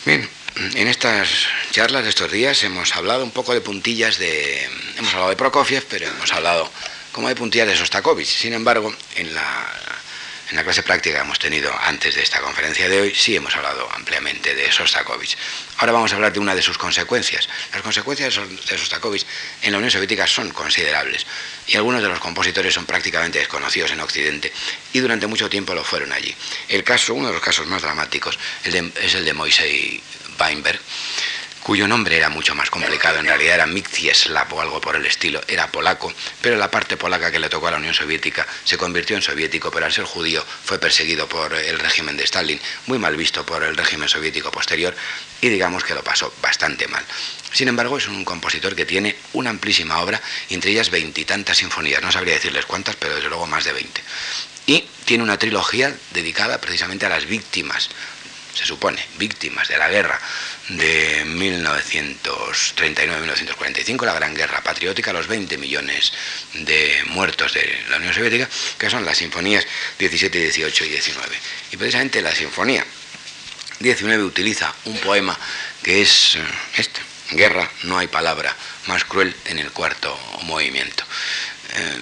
Bien, 0.05 0.29
en 0.57 0.89
estas 0.89 1.29
charlas 1.71 2.05
de 2.05 2.11
estos 2.11 2.31
días 2.31 2.63
hemos 2.63 2.95
hablado 2.95 3.25
un 3.25 3.33
poco 3.33 3.53
de 3.53 3.61
puntillas 3.61 4.19
de... 4.19 4.63
Hemos 4.97 5.13
hablado 5.13 5.31
de 5.31 5.37
Prokofiev, 5.37 5.85
pero 5.87 6.07
hemos 6.07 6.33
hablado 6.33 6.71
como 7.13 7.29
de 7.29 7.35
puntillas 7.35 7.67
de 7.67 7.77
Sostakovich. 7.77 8.29
Sin 8.29 8.53
embargo, 8.55 8.95
en 9.17 9.35
la 9.35 9.69
en 10.51 10.57
la 10.57 10.65
clase 10.65 10.83
práctica 10.83 11.17
que 11.17 11.23
hemos 11.23 11.39
tenido 11.39 11.73
antes 11.81 12.15
de 12.15 12.23
esta 12.23 12.41
conferencia 12.41 12.89
de 12.89 13.01
hoy, 13.01 13.15
sí 13.15 13.35
hemos 13.35 13.55
hablado 13.57 13.89
ampliamente 13.93 14.55
de 14.55 14.71
Sostakovich. 14.71 15.37
Ahora 15.79 15.93
vamos 15.93 16.13
a 16.13 16.17
hablar 16.17 16.33
de 16.33 16.39
una 16.39 16.55
de 16.55 16.63
sus 16.63 16.79
consecuencias. 16.79 17.49
Las 17.73 17.83
consecuencias 17.83 18.35
de 18.35 18.79
Sostakovich 18.79 19.27
en 19.63 19.73
la 19.73 19.79
Unión 19.79 19.91
Soviética 19.91 20.27
son 20.27 20.51
considerables 20.51 21.27
y 21.67 21.77
algunos 21.77 22.03
de 22.03 22.09
los 22.09 22.21
compositores 22.21 22.75
son 22.75 22.87
prácticamente 22.87 23.39
desconocidos 23.39 23.91
en 23.91 24.01
Occidente 24.01 24.53
y 24.93 25.01
durante 25.01 25.27
mucho 25.27 25.51
tiempo 25.51 25.75
lo 25.75 25.85
fueron 25.85 26.13
allí. 26.13 26.35
El 26.69 26.85
caso, 26.85 27.15
uno 27.15 27.29
de 27.29 27.35
los 27.35 27.43
casos 27.43 27.67
más 27.67 27.83
dramáticos 27.83 28.39
es 28.65 29.15
el 29.15 29.25
de 29.25 29.33
Moisei 29.33 30.01
Weinberg 30.39 30.81
cuyo 31.67 31.89
nombre 31.89 32.17
era 32.17 32.29
mucho 32.29 32.55
más 32.55 32.71
complicado, 32.71 33.19
en 33.19 33.27
realidad 33.27 33.57
era 33.57 33.67
Miktieslav 33.67 34.55
o 34.55 34.61
algo 34.61 34.81
por 34.81 34.95
el 34.95 35.05
estilo, 35.05 35.41
era 35.49 35.67
polaco, 35.67 36.15
pero 36.41 36.57
la 36.57 36.71
parte 36.71 36.97
polaca 36.97 37.33
que 37.33 37.41
le 37.41 37.49
tocó 37.49 37.67
a 37.67 37.73
la 37.73 37.79
Unión 37.79 37.93
Soviética 37.93 38.47
se 38.63 38.79
convirtió 38.79 39.17
en 39.17 39.23
soviético, 39.23 39.73
pero 39.73 39.85
al 39.85 39.93
ser 39.93 40.05
judío 40.05 40.47
fue 40.65 40.79
perseguido 40.79 41.29
por 41.29 41.53
el 41.53 41.81
régimen 41.81 42.17
de 42.17 42.23
Stalin, 42.23 42.61
muy 42.87 43.01
mal 43.01 43.17
visto 43.17 43.45
por 43.45 43.65
el 43.65 43.77
régimen 43.77 44.09
soviético 44.09 44.53
posterior, 44.53 44.95
y 45.41 45.49
digamos 45.49 45.83
que 45.83 45.95
lo 45.95 46.05
pasó 46.05 46.33
bastante 46.41 46.87
mal. 46.87 47.05
Sin 47.53 47.67
embargo, 47.67 47.99
es 47.99 48.07
un 48.07 48.25
compositor 48.25 48.77
que 48.77 48.87
tiene 48.87 49.17
una 49.33 49.51
amplísima 49.51 49.99
obra, 49.99 50.23
entre 50.51 50.71
ellas 50.71 50.91
veintitantas 50.91 51.57
sinfonías, 51.57 52.01
no 52.01 52.13
sabría 52.13 52.35
decirles 52.35 52.65
cuántas, 52.65 52.95
pero 52.95 53.17
desde 53.17 53.29
luego 53.29 53.49
más 53.49 53.65
de 53.65 53.73
veinte. 53.73 54.03
Y 54.67 54.85
tiene 55.05 55.25
una 55.25 55.37
trilogía 55.39 55.93
dedicada 56.13 56.61
precisamente 56.61 57.07
a 57.07 57.09
las 57.09 57.27
víctimas, 57.27 57.89
se 58.57 58.65
supone, 58.65 59.05
víctimas 59.19 59.69
de 59.69 59.77
la 59.77 59.91
guerra 59.91 60.19
de 60.71 61.27
1939-1945, 61.27 64.07
la 64.07 64.15
Gran 64.15 64.35
Guerra 64.35 64.63
Patriótica, 64.63 65.13
los 65.13 65.27
20 65.27 65.59
millones 65.59 66.15
de 66.55 67.03
muertos 67.09 67.53
de 67.53 67.79
la 67.91 67.99
Unión 67.99 68.15
Soviética, 68.15 68.49
que 68.79 68.89
son 68.89 69.05
las 69.05 69.19
sinfonías 69.19 69.67
17, 69.99 70.39
18 70.39 70.85
y 70.87 70.89
19. 70.89 71.37
Y 71.73 71.77
precisamente 71.77 72.23
la 72.23 72.35
sinfonía 72.35 72.83
19 73.81 74.25
utiliza 74.25 74.75
un 74.87 74.97
poema 74.99 75.39
que 75.83 76.01
es 76.01 76.37
eh, 76.37 76.45
este, 76.79 77.03
Guerra, 77.33 77.69
no 77.83 77.99
hay 77.99 78.07
palabra 78.07 78.55
más 78.87 79.05
cruel 79.05 79.35
en 79.47 79.59
el 79.59 79.73
cuarto 79.73 80.17
movimiento. 80.45 81.03
Eh, 81.75 82.01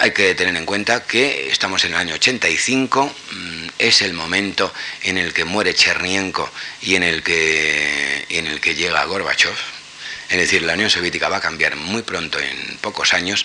hay 0.00 0.12
que 0.12 0.34
tener 0.34 0.56
en 0.56 0.64
cuenta 0.64 1.04
que 1.04 1.50
estamos 1.50 1.84
en 1.84 1.92
el 1.92 1.98
año 1.98 2.14
85, 2.14 3.14
mm, 3.32 3.66
es 3.78 4.00
el 4.00 4.14
momento 4.14 4.72
en 5.02 5.18
el 5.18 5.34
que 5.34 5.44
muere 5.44 5.74
Chernienko 5.74 6.50
y 6.80 6.94
en 6.94 7.02
el 7.02 7.22
que, 7.22 8.24
en 8.30 8.46
el 8.46 8.60
que 8.60 8.74
llega 8.74 9.04
Gorbachev. 9.04 9.54
Es 10.30 10.38
decir, 10.38 10.62
la 10.62 10.72
Unión 10.72 10.88
Soviética 10.88 11.28
va 11.28 11.36
a 11.36 11.40
cambiar 11.40 11.76
muy 11.76 12.00
pronto, 12.00 12.38
en 12.40 12.78
pocos 12.80 13.12
años. 13.12 13.44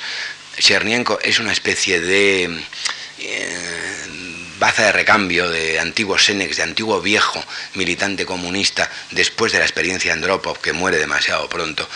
Chernienko 0.58 1.20
es 1.22 1.40
una 1.40 1.52
especie 1.52 2.00
de 2.00 2.64
eh, 3.20 4.06
baza 4.58 4.86
de 4.86 4.92
recambio 4.94 5.50
de 5.50 5.80
antiguo 5.82 6.18
Senex, 6.18 6.56
de 6.56 6.64
antiguo 6.64 7.02
viejo 7.02 7.44
militante 7.74 8.26
comunista, 8.26 8.90
después 9.12 9.52
de 9.52 9.60
la 9.60 9.66
experiencia 9.66 10.12
de 10.12 10.22
Andropov, 10.22 10.60
que 10.60 10.72
muere 10.72 11.00
demasiado 11.00 11.50
pronto, 11.50 11.90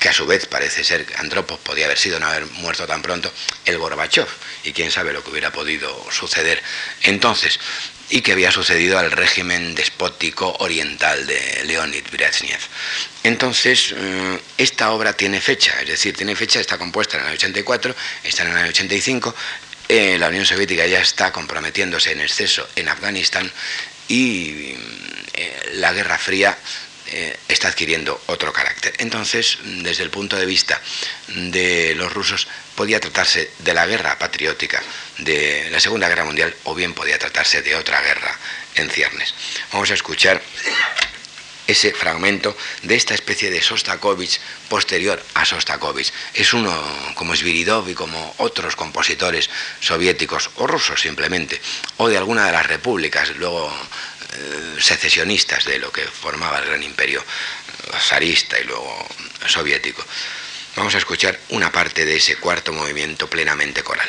que 0.00 0.08
a 0.08 0.12
su 0.14 0.26
vez 0.26 0.46
parece 0.46 0.82
ser 0.82 1.04
que 1.04 1.14
Andropov 1.16 1.60
podía 1.60 1.84
haber 1.84 1.98
sido 1.98 2.18
no 2.18 2.26
haber 2.26 2.46
muerto 2.46 2.86
tan 2.86 3.02
pronto, 3.02 3.30
el 3.66 3.76
Gorbachev, 3.78 4.26
y 4.64 4.72
quién 4.72 4.90
sabe 4.90 5.12
lo 5.12 5.22
que 5.22 5.30
hubiera 5.30 5.52
podido 5.52 6.10
suceder 6.10 6.60
entonces, 7.02 7.60
y 8.08 8.22
que 8.22 8.32
había 8.32 8.50
sucedido 8.50 8.98
al 8.98 9.12
régimen 9.12 9.74
despótico 9.74 10.56
oriental 10.60 11.26
de 11.26 11.64
Leonid 11.66 12.04
Brezhnev. 12.10 12.58
Entonces, 13.22 13.94
eh, 13.94 14.40
esta 14.56 14.90
obra 14.90 15.12
tiene 15.12 15.40
fecha, 15.40 15.78
es 15.82 15.88
decir, 15.88 16.16
tiene 16.16 16.34
fecha, 16.34 16.60
está 16.60 16.78
compuesta 16.78 17.18
en 17.18 17.22
el 17.22 17.28
año 17.28 17.36
84, 17.36 17.94
está 18.24 18.42
en 18.42 18.50
el 18.50 18.56
año 18.56 18.68
85, 18.70 19.34
eh, 19.88 20.16
la 20.18 20.28
Unión 20.28 20.46
Soviética 20.46 20.86
ya 20.86 21.00
está 21.00 21.30
comprometiéndose 21.30 22.12
en 22.12 22.22
exceso 22.22 22.66
en 22.74 22.88
Afganistán 22.88 23.50
y 24.08 24.74
eh, 25.34 25.70
la 25.74 25.92
Guerra 25.92 26.16
Fría 26.16 26.56
eh, 27.12 27.36
está 27.48 27.68
adquiriendo 27.68 28.20
otro 28.26 28.52
carácter. 28.52 28.94
Entonces, 28.98 29.58
desde 29.64 30.02
el 30.04 30.10
punto 30.10 30.36
de 30.36 30.46
vista 30.46 30.80
de 31.28 31.94
los 31.96 32.12
rusos, 32.12 32.46
podía 32.74 33.00
tratarse 33.00 33.50
de 33.58 33.74
la 33.74 33.86
guerra 33.86 34.18
patriótica 34.18 34.82
de 35.18 35.68
la 35.70 35.80
Segunda 35.80 36.08
Guerra 36.08 36.24
Mundial 36.24 36.54
o 36.64 36.74
bien 36.74 36.94
podía 36.94 37.18
tratarse 37.18 37.62
de 37.62 37.74
otra 37.74 38.00
guerra 38.00 38.38
en 38.76 38.88
ciernes. 38.90 39.34
Vamos 39.72 39.90
a 39.90 39.94
escuchar 39.94 40.40
ese 41.70 41.92
fragmento 41.92 42.56
de 42.82 42.96
esta 42.96 43.14
especie 43.14 43.50
de 43.50 43.62
Sostakovich 43.62 44.40
posterior 44.68 45.22
a 45.34 45.44
Sostakovich. 45.44 46.12
Es 46.34 46.52
uno 46.52 46.72
como 47.14 47.36
Sviridov 47.36 47.88
y 47.88 47.94
como 47.94 48.34
otros 48.38 48.74
compositores 48.74 49.48
soviéticos 49.80 50.50
o 50.56 50.66
rusos 50.66 51.00
simplemente, 51.00 51.60
o 51.98 52.08
de 52.08 52.18
alguna 52.18 52.46
de 52.46 52.52
las 52.52 52.66
repúblicas 52.66 53.30
luego 53.36 53.72
secesionistas 54.78 55.64
de 55.64 55.78
lo 55.78 55.92
que 55.92 56.02
formaba 56.02 56.58
el 56.58 56.66
gran 56.66 56.82
imperio 56.82 57.24
zarista 57.98 58.58
y 58.58 58.64
luego 58.64 59.08
soviético. 59.46 60.04
Vamos 60.76 60.94
a 60.94 60.98
escuchar 60.98 61.38
una 61.50 61.72
parte 61.72 62.04
de 62.04 62.16
ese 62.16 62.36
cuarto 62.36 62.72
movimiento 62.72 63.28
plenamente 63.28 63.82
coral. 63.82 64.08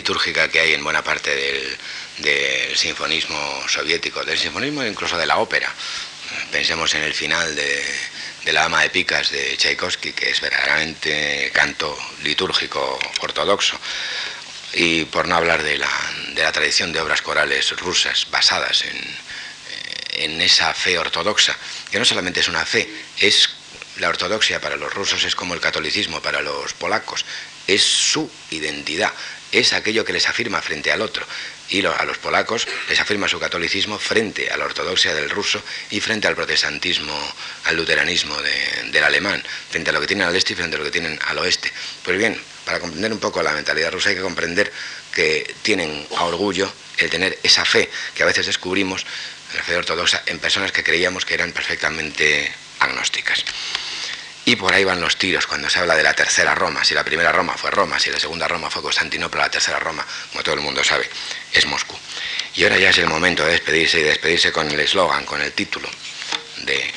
Litúrgica 0.00 0.48
que 0.48 0.60
hay 0.60 0.72
en 0.72 0.82
buena 0.82 1.04
parte 1.04 1.30
del, 1.36 2.76
sinfonismo 2.76 3.38
soviético, 3.68 4.24
del 4.24 4.38
sinfonismo 4.38 4.82
incluso 4.84 5.18
de 5.18 5.26
la 5.26 5.36
ópera. 5.38 5.70
Pensemos 6.50 6.94
en 6.94 7.02
el 7.02 7.12
final 7.12 7.54
de, 7.54 7.84
de 8.44 8.52
la 8.52 8.64
ama 8.64 8.82
de 8.82 8.90
picas 8.90 9.30
de 9.30 9.56
Tchaikovsky, 9.56 10.12
que 10.12 10.30
es 10.30 10.40
verdaderamente 10.40 11.50
canto 11.52 11.96
litúrgico 12.22 12.98
ortodoxo, 13.20 13.78
y 14.72 15.04
por 15.04 15.28
no 15.28 15.36
hablar 15.36 15.62
de 15.62 15.76
la, 15.76 15.92
de 16.34 16.42
la 16.42 16.52
tradición 16.52 16.92
de 16.92 17.00
obras 17.00 17.20
corales 17.20 17.76
rusas 17.78 18.26
basadas 18.30 18.82
en, 18.82 18.96
eh, 18.96 20.24
en 20.24 20.40
esa 20.40 20.72
fe 20.72 20.98
ortodoxa, 20.98 21.56
que 21.90 21.98
no 21.98 22.04
solamente 22.04 22.40
es 22.40 22.48
una 22.48 22.64
fe, 22.64 22.88
es 23.18 23.50
la 23.98 24.08
ortodoxia 24.08 24.60
para 24.60 24.76
los 24.76 24.94
rusos 24.94 25.24
es 25.24 25.34
como 25.34 25.52
el 25.52 25.60
catolicismo 25.60 26.22
para 26.22 26.40
los 26.40 26.72
polacos, 26.74 27.24
es 27.66 27.82
su 27.82 28.30
identidad, 28.50 29.12
es 29.52 29.72
aquello 29.72 30.04
que 30.04 30.12
les 30.12 30.28
afirma 30.28 30.62
frente 30.62 30.92
al 30.92 31.02
otro, 31.02 31.26
y 31.70 31.84
a 31.84 32.04
los 32.04 32.18
polacos 32.18 32.66
les 32.88 32.98
afirma 32.98 33.28
su 33.28 33.38
catolicismo 33.38 33.98
frente 33.98 34.50
a 34.50 34.56
la 34.56 34.64
ortodoxia 34.64 35.14
del 35.14 35.30
ruso 35.30 35.62
y 35.90 36.00
frente 36.00 36.26
al 36.26 36.34
protestantismo, 36.34 37.16
al 37.64 37.76
luteranismo 37.76 38.36
del 38.90 39.04
alemán, 39.04 39.42
frente 39.70 39.90
a 39.90 39.92
lo 39.92 40.00
que 40.00 40.06
tienen 40.06 40.26
al 40.26 40.36
este 40.36 40.52
y 40.52 40.56
frente 40.56 40.76
a 40.76 40.78
lo 40.78 40.84
que 40.84 40.90
tienen 40.90 41.18
al 41.26 41.38
oeste. 41.38 41.70
Pues 42.04 42.18
bien, 42.18 42.40
para 42.64 42.80
comprender 42.80 43.12
un 43.12 43.20
poco 43.20 43.42
la 43.42 43.52
mentalidad 43.52 43.92
rusa 43.92 44.10
hay 44.10 44.16
que 44.16 44.22
comprender 44.22 44.72
que 45.14 45.54
tienen 45.62 46.06
a 46.16 46.24
orgullo 46.24 46.72
el 46.98 47.08
tener 47.08 47.38
esa 47.42 47.64
fe 47.64 47.88
que 48.14 48.22
a 48.22 48.26
veces 48.26 48.46
descubrimos, 48.46 49.06
la 49.54 49.62
fe 49.62 49.76
ortodoxa, 49.76 50.22
en 50.26 50.38
personas 50.38 50.72
que 50.72 50.84
creíamos 50.84 51.24
que 51.24 51.34
eran 51.34 51.52
perfectamente 51.52 52.52
agnósticas. 52.80 53.44
Y 54.50 54.56
por 54.56 54.74
ahí 54.74 54.82
van 54.82 55.00
los 55.00 55.16
tiros 55.16 55.46
cuando 55.46 55.70
se 55.70 55.78
habla 55.78 55.94
de 55.94 56.02
la 56.02 56.12
tercera 56.12 56.56
Roma. 56.56 56.84
Si 56.84 56.92
la 56.92 57.04
primera 57.04 57.30
Roma 57.30 57.56
fue 57.56 57.70
Roma, 57.70 58.00
si 58.00 58.10
la 58.10 58.18
segunda 58.18 58.48
Roma 58.48 58.68
fue 58.68 58.82
Constantinopla, 58.82 59.42
la 59.42 59.48
tercera 59.48 59.78
Roma, 59.78 60.04
como 60.32 60.42
todo 60.42 60.56
el 60.56 60.60
mundo 60.60 60.82
sabe, 60.82 61.08
es 61.52 61.66
Moscú. 61.66 61.96
Y 62.56 62.64
ahora 62.64 62.76
ya 62.76 62.90
es 62.90 62.98
el 62.98 63.06
momento 63.06 63.44
de 63.44 63.52
despedirse 63.52 64.00
y 64.00 64.02
despedirse 64.02 64.50
con 64.50 64.68
el 64.68 64.80
eslogan, 64.80 65.24
con 65.24 65.40
el 65.40 65.52
título 65.52 65.88
de, 66.64 66.92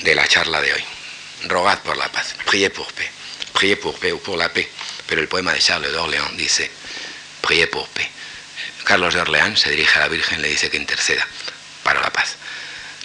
de, 0.00 0.14
la 0.16 0.26
charla 0.26 0.60
de 0.60 0.72
hoy. 0.72 0.84
Rogad 1.44 1.78
por 1.82 1.96
la 1.96 2.08
paz. 2.08 2.34
Priez 2.44 2.70
pour 2.70 2.92
paix. 2.92 3.08
Priez 3.52 3.76
pour 3.76 3.96
paix 4.00 4.10
ou 4.10 4.18
pour 4.18 4.36
la 4.36 4.48
paix. 4.48 4.68
Pero 5.06 5.20
el 5.20 5.28
poema 5.28 5.52
de 5.52 5.60
Charles 5.60 5.92
d'Orléans 5.92 6.36
dice, 6.36 6.68
priez 7.40 7.68
pour 7.68 7.86
paix. 7.90 8.10
Carlos 8.82 9.14
de 9.14 9.20
Orleans 9.20 9.60
se 9.60 9.70
dirige 9.70 9.96
a 9.96 10.00
la 10.00 10.08
Virgen 10.08 10.40
y 10.40 10.42
le 10.42 10.48
dice 10.48 10.70
que 10.70 10.76
interceda 10.76 11.24
para 11.84 12.00
la 12.00 12.10
paz. 12.10 12.34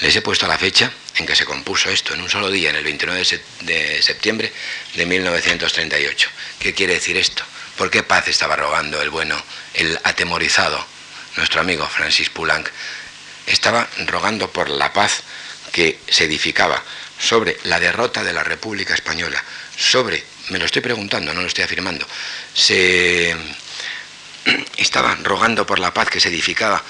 Les 0.03 0.13
he 0.17 0.21
puesto 0.21 0.47
la 0.47 0.57
fecha 0.57 0.91
en 1.15 1.25
que 1.25 1.33
se 1.33 1.45
compuso 1.45 1.89
esto, 1.89 2.13
en 2.13 2.19
un 2.19 2.29
solo 2.29 2.51
día, 2.51 2.69
en 2.69 2.75
el 2.75 2.83
29 2.83 3.25
de 3.61 4.03
septiembre 4.03 4.51
de 4.95 5.05
1938. 5.05 6.29
¿Qué 6.59 6.73
quiere 6.73 6.95
decir 6.95 7.15
esto? 7.15 7.45
¿Por 7.77 7.89
qué 7.89 8.03
paz 8.03 8.27
estaba 8.27 8.57
rogando 8.57 9.01
el 9.01 9.09
bueno, 9.09 9.41
el 9.73 9.97
atemorizado, 10.03 10.85
nuestro 11.37 11.61
amigo 11.61 11.87
Francis 11.87 12.29
Poulenc? 12.29 12.67
Estaba 13.47 13.87
rogando 14.05 14.51
por 14.51 14.69
la 14.69 14.91
paz 14.91 15.23
que 15.71 15.99
se 16.09 16.25
edificaba 16.25 16.83
sobre 17.17 17.57
la 17.63 17.79
derrota 17.79 18.25
de 18.25 18.33
la 18.33 18.43
República 18.43 18.95
Española, 18.95 19.41
sobre, 19.77 20.21
me 20.49 20.59
lo 20.59 20.65
estoy 20.65 20.81
preguntando, 20.81 21.33
no 21.33 21.39
lo 21.39 21.47
estoy 21.47 21.63
afirmando, 21.63 22.05
se 22.53 23.33
estaba 24.75 25.15
rogando 25.23 25.65
por 25.65 25.79
la 25.79 25.93
paz 25.93 26.09
que 26.09 26.19
se 26.19 26.27
edificaba 26.27 26.83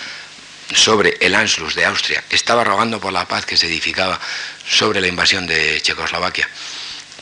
sobre 0.71 1.17
el 1.19 1.35
Anschluss 1.35 1.75
de 1.75 1.85
Austria, 1.85 2.23
estaba 2.29 2.63
rogando 2.63 2.99
por 2.99 3.13
la 3.13 3.27
paz 3.27 3.45
que 3.45 3.57
se 3.57 3.67
edificaba 3.67 4.19
sobre 4.67 5.01
la 5.01 5.07
invasión 5.07 5.45
de 5.45 5.81
Checoslovaquia. 5.81 6.47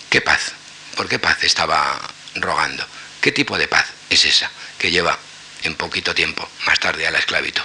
¿Qué 0.10 0.22
paz? 0.22 0.54
¿Por 0.96 1.08
qué 1.08 1.20
paz 1.20 1.44
estaba 1.44 2.00
rogando? 2.36 2.86
¿Qué 3.20 3.32
tipo 3.32 3.58
de 3.58 3.68
paz 3.68 3.86
es 4.10 4.26
esa 4.26 4.52
que 4.78 4.92
lleva 4.92 5.18
en 5.64 5.76
poquito 5.76 6.14
tiempo 6.14 6.48
más 6.66 6.80
tarde 6.80 7.08
a 7.08 7.12
la 7.12 7.20
esclavitud? 7.20 7.64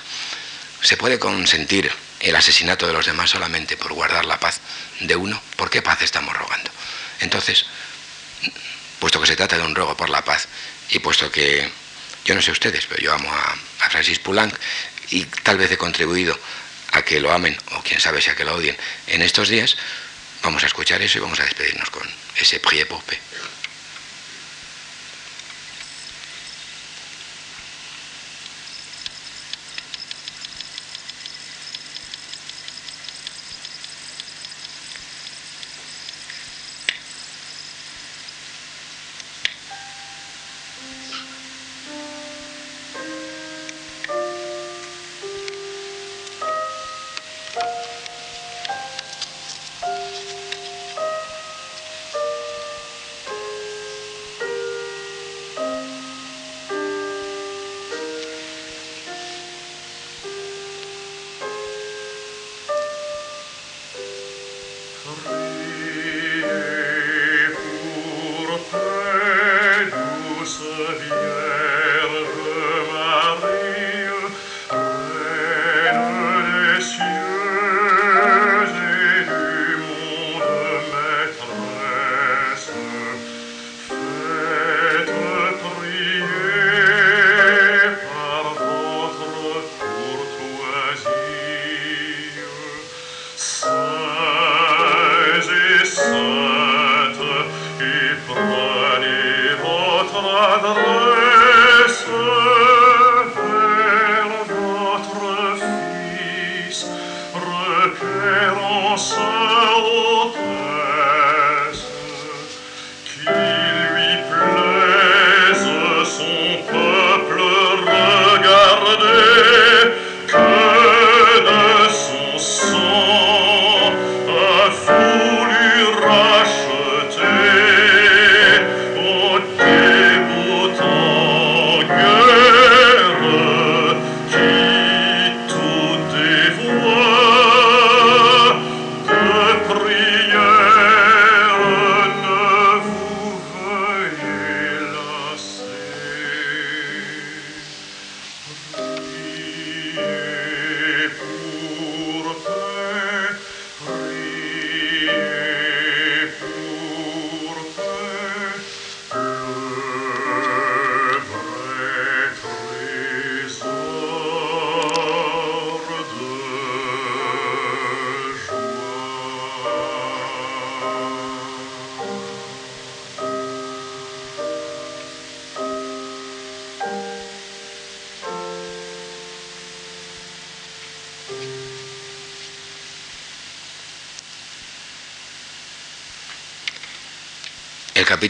¿Se 0.83 0.97
puede 0.97 1.19
consentir 1.19 1.93
el 2.21 2.37
asesinato 2.37 2.87
de 2.87 2.93
los 2.93 3.07
demás 3.07 3.31
solamente 3.31 3.77
por 3.77 3.93
guardar 3.93 4.25
la 4.25 4.39
paz 4.39 4.61
de 5.01 5.17
uno? 5.17 5.41
¿Por 5.57 5.71
qué 5.71 5.83
paz 5.83 6.03
estamos 6.03 6.37
rogando? 6.37 6.71
Entonces, 7.21 7.67
puesto 8.99 9.21
que 9.21 9.27
se 9.27 9.37
trata 9.37 9.57
de 9.57 9.65
un 9.65 9.75
rogo 9.75 9.97
por 9.97 10.11
la 10.11 10.25
paz 10.25 10.49
y 10.91 10.99
puesto 10.99 11.31
que 11.31 11.71
yo 12.27 12.35
no 12.35 12.43
sé 12.43 12.51
ustedes, 12.51 12.87
pero 12.87 13.01
yo 13.01 13.15
amo 13.15 13.33
a, 13.33 13.57
Francis 13.89 14.19
Poulenc 14.19 14.53
y 15.11 15.25
tal 15.45 15.57
vez 15.57 15.71
he 15.71 15.79
contribuido 15.79 16.39
a 16.93 17.03
que 17.03 17.21
lo 17.21 17.33
amen, 17.33 17.57
o 17.73 17.83
quién 17.83 18.01
sabe 18.01 18.21
si 18.21 18.31
a 18.31 18.35
que 18.35 18.45
lo 18.45 18.57
odien, 18.57 18.77
en 19.07 19.23
estos 19.23 19.49
días, 19.49 19.77
vamos 20.43 20.65
a 20.65 20.67
escuchar 20.67 21.01
eso 21.01 21.19
y 21.19 21.21
vamos 21.21 21.39
a 21.39 21.45
despedirnos 21.45 21.89
con 21.91 22.03
ese 22.35 22.59
Prié 22.59 22.85
Pope. 22.85 23.19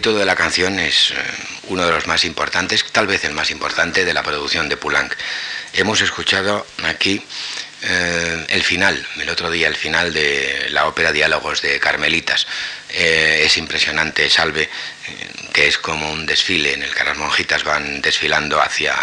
Capítulo 0.07 0.21
de 0.21 0.27
la 0.27 0.37
canción 0.37 0.79
es 0.79 1.11
eh, 1.11 1.15
uno 1.67 1.85
de 1.85 1.91
los 1.91 2.07
más 2.07 2.25
importantes, 2.25 2.85
tal 2.93 3.09
vez 3.09 3.25
el 3.25 3.33
más 3.33 3.51
importante 3.51 4.05
de 4.05 4.15
la 4.15 4.23
producción 4.23 4.69
de 4.69 4.77
Poulenc. 4.77 5.13
Hemos 5.73 6.01
escuchado 6.01 6.65
aquí 6.85 7.21
eh, 7.83 8.47
el 8.51 8.63
final, 8.63 9.05
el 9.21 9.29
otro 9.29 9.51
día, 9.51 9.67
el 9.67 9.75
final 9.75 10.13
de 10.13 10.69
la 10.71 10.87
ópera 10.87 11.11
Diálogos 11.11 11.61
de 11.61 11.81
Carmelitas. 11.81 12.47
Eh, 12.91 13.43
es 13.47 13.57
impresionante, 13.57 14.31
Salve, 14.31 14.71
que 15.53 15.67
es 15.67 15.77
como 15.77 16.13
un 16.13 16.25
desfile 16.25 16.75
en 16.75 16.85
el 16.85 16.95
que 16.95 17.03
las 17.03 17.17
monjitas 17.17 17.65
van 17.65 18.01
desfilando 18.01 18.63
hacia, 18.63 18.95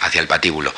hacia 0.00 0.22
el 0.22 0.28
patíbulo. 0.28 0.74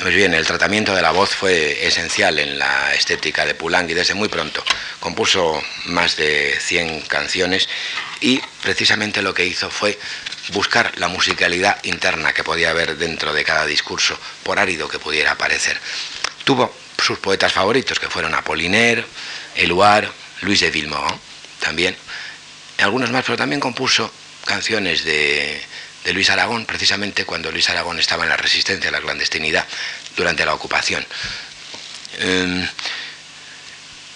Pues 0.00 0.16
bien, 0.16 0.34
el 0.34 0.44
tratamiento 0.44 0.96
de 0.96 1.02
la 1.02 1.12
voz 1.12 1.30
fue 1.30 1.86
esencial 1.86 2.40
en 2.40 2.58
la 2.58 2.92
estética 2.92 3.46
de 3.46 3.54
Poulenc 3.54 3.88
y 3.90 3.94
desde 3.94 4.14
muy 4.14 4.28
pronto 4.28 4.64
compuso 4.98 5.62
más 5.84 6.16
de 6.16 6.58
100 6.60 7.02
canciones 7.02 7.68
y 8.22 8.40
precisamente 8.62 9.20
lo 9.20 9.34
que 9.34 9.44
hizo 9.44 9.68
fue 9.70 9.98
buscar 10.52 10.92
la 10.98 11.08
musicalidad 11.08 11.82
interna 11.84 12.32
que 12.32 12.44
podía 12.44 12.70
haber 12.70 12.96
dentro 12.96 13.32
de 13.32 13.44
cada 13.44 13.66
discurso, 13.66 14.18
por 14.42 14.58
árido 14.58 14.88
que 14.88 14.98
pudiera 14.98 15.36
parecer. 15.36 15.78
Tuvo 16.44 16.74
sus 16.98 17.18
poetas 17.18 17.52
favoritos, 17.52 17.98
que 17.98 18.08
fueron 18.08 18.34
Apollinaire, 18.34 19.04
Eluard, 19.56 20.08
Luis 20.40 20.60
de 20.60 20.70
Villemont, 20.70 21.20
también, 21.60 21.96
algunos 22.78 23.10
más, 23.10 23.24
pero 23.24 23.36
también 23.36 23.60
compuso 23.60 24.10
canciones 24.44 25.04
de 25.04 25.62
de 26.04 26.12
Luis 26.12 26.30
Aragón, 26.30 26.66
precisamente 26.66 27.24
cuando 27.24 27.50
Luis 27.50 27.68
Aragón 27.70 27.98
estaba 27.98 28.24
en 28.24 28.30
la 28.30 28.36
resistencia 28.36 28.88
a 28.88 28.92
la 28.92 29.00
clandestinidad 29.00 29.66
durante 30.16 30.44
la 30.44 30.54
ocupación. 30.54 31.04
Em, 32.18 32.66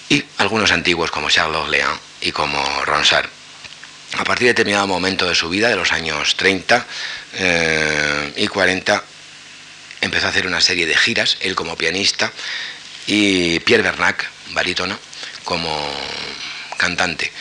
y 0.08 0.24
algunos 0.38 0.70
antiguos 0.72 1.10
como 1.10 1.30
Charles 1.30 1.56
Orléans 1.56 1.98
y 2.20 2.32
como 2.32 2.84
Ronsard. 2.84 3.28
A 4.14 4.24
partir 4.24 4.46
de 4.46 4.52
determinado 4.54 4.86
momento 4.86 5.28
de 5.28 5.34
su 5.34 5.48
vida, 5.48 5.68
de 5.68 5.76
los 5.76 5.92
años 5.92 6.36
30 6.36 6.86
eh, 7.34 8.32
y 8.36 8.46
40, 8.46 9.02
empezó 10.00 10.26
a 10.26 10.30
hacer 10.30 10.46
una 10.46 10.60
serie 10.60 10.86
de 10.86 10.96
giras, 10.96 11.36
él 11.40 11.54
como 11.54 11.76
pianista 11.76 12.32
y 13.06 13.60
Pierre 13.60 13.82
Bernac, 13.82 14.28
barítono, 14.52 14.98
como 15.44 15.68
cantante. 16.76 17.32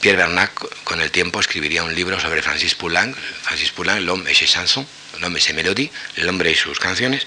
Pierre 0.00 0.18
Bernac 0.18 0.84
con 0.84 1.00
el 1.00 1.10
tiempo 1.10 1.40
escribiría 1.40 1.82
un 1.82 1.94
libro 1.94 2.20
sobre 2.20 2.42
Francis 2.42 2.74
Poulenc, 2.74 3.16
Francis 3.42 3.72
Poulenc, 3.72 4.00
L'homme 4.00 4.28
et 4.28 4.34
ses 4.34 4.46
chansons, 4.46 4.86
L'homme 5.20 5.36
et 5.36 5.40
ses 5.40 5.54
mélodies, 5.54 5.90
el 6.16 6.28
hombre 6.28 6.50
y 6.50 6.54
sus 6.54 6.78
canciones, 6.78 7.26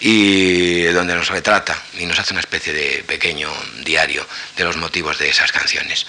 y 0.00 0.82
donde 0.84 1.14
nos 1.14 1.28
retrata 1.28 1.80
y 1.98 2.06
nos 2.06 2.18
hace 2.18 2.34
una 2.34 2.40
especie 2.40 2.72
de 2.72 3.04
pequeño 3.06 3.50
diario 3.84 4.26
de 4.56 4.64
los 4.64 4.76
motivos 4.76 5.18
de 5.18 5.28
esas 5.28 5.52
canciones. 5.52 6.06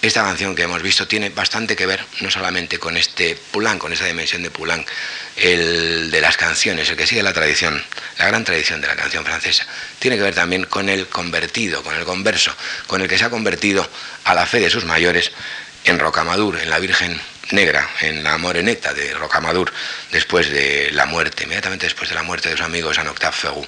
Esta 0.00 0.22
canción 0.22 0.54
que 0.54 0.62
hemos 0.62 0.80
visto 0.80 1.08
tiene 1.08 1.28
bastante 1.30 1.74
que 1.74 1.84
ver 1.84 2.04
no 2.20 2.30
solamente 2.30 2.78
con 2.78 2.96
este 2.96 3.36
Poulenc, 3.50 3.78
con 3.78 3.92
esa 3.92 4.04
dimensión 4.04 4.44
de 4.44 4.50
Poulenc, 4.52 4.86
el 5.34 6.12
de 6.12 6.20
las 6.20 6.36
canciones, 6.36 6.88
el 6.88 6.96
que 6.96 7.04
sigue 7.04 7.20
la 7.20 7.32
tradición, 7.32 7.82
la 8.16 8.28
gran 8.28 8.44
tradición 8.44 8.80
de 8.80 8.86
la 8.86 8.94
canción 8.94 9.24
francesa, 9.24 9.66
tiene 9.98 10.16
que 10.16 10.22
ver 10.22 10.36
también 10.36 10.66
con 10.66 10.88
el 10.88 11.08
convertido, 11.08 11.82
con 11.82 11.96
el 11.96 12.04
converso, 12.04 12.54
con 12.86 13.02
el 13.02 13.08
que 13.08 13.18
se 13.18 13.24
ha 13.24 13.30
convertido 13.30 13.88
a 14.22 14.34
la 14.34 14.46
fe 14.46 14.60
de 14.60 14.70
sus 14.70 14.84
mayores 14.84 15.32
en 15.84 15.98
Rocamadour, 15.98 16.60
en 16.60 16.70
la 16.70 16.78
Virgen 16.78 17.20
Negra, 17.50 17.90
en 18.00 18.22
la 18.22 18.38
Moreneta 18.38 18.94
de 18.94 19.14
Rocamadour, 19.14 19.72
después 20.12 20.48
de 20.48 20.92
la 20.92 21.06
muerte, 21.06 21.42
inmediatamente 21.42 21.86
después 21.86 22.08
de 22.08 22.14
la 22.14 22.22
muerte 22.22 22.50
de 22.50 22.56
su 22.56 22.62
amigo 22.62 22.92
Jean 22.92 23.08
Octave 23.08 23.34
Ferrou. 23.34 23.66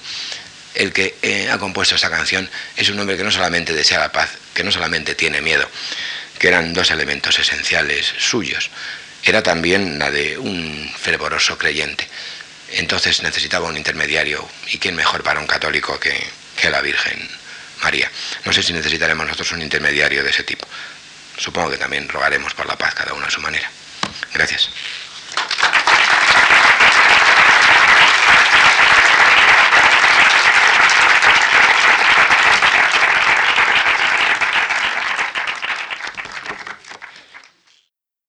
El 0.76 0.92
que 0.92 1.16
eh, 1.22 1.50
ha 1.50 1.58
compuesto 1.58 1.96
esta 1.96 2.08
canción 2.08 2.48
es 2.76 2.88
un 2.88 3.00
hombre 3.00 3.16
que 3.16 3.24
no 3.24 3.32
solamente 3.32 3.72
desea 3.74 3.98
la 3.98 4.12
paz, 4.12 4.30
que 4.54 4.62
no 4.62 4.70
solamente 4.70 5.16
tiene 5.16 5.40
miedo, 5.40 5.68
que 6.40 6.48
eran 6.48 6.72
dos 6.72 6.90
elementos 6.90 7.38
esenciales 7.38 8.14
suyos, 8.18 8.70
era 9.22 9.42
también 9.42 9.98
la 9.98 10.10
de 10.10 10.38
un 10.38 10.90
fervoroso 10.98 11.58
creyente. 11.58 12.08
Entonces 12.70 13.22
necesitaba 13.22 13.68
un 13.68 13.76
intermediario, 13.76 14.48
y 14.68 14.78
quién 14.78 14.96
mejor 14.96 15.22
para 15.22 15.38
un 15.38 15.46
católico 15.46 16.00
que, 16.00 16.18
que 16.56 16.70
la 16.70 16.80
Virgen 16.80 17.28
María. 17.82 18.10
No 18.46 18.54
sé 18.54 18.62
si 18.62 18.72
necesitaremos 18.72 19.26
nosotros 19.26 19.52
un 19.52 19.60
intermediario 19.60 20.24
de 20.24 20.30
ese 20.30 20.42
tipo. 20.42 20.66
Supongo 21.36 21.70
que 21.70 21.78
también 21.78 22.08
rogaremos 22.08 22.54
por 22.54 22.66
la 22.66 22.78
paz 22.78 22.94
cada 22.94 23.12
uno 23.12 23.26
a 23.26 23.30
su 23.30 23.42
manera. 23.42 23.70
Gracias. 24.32 24.70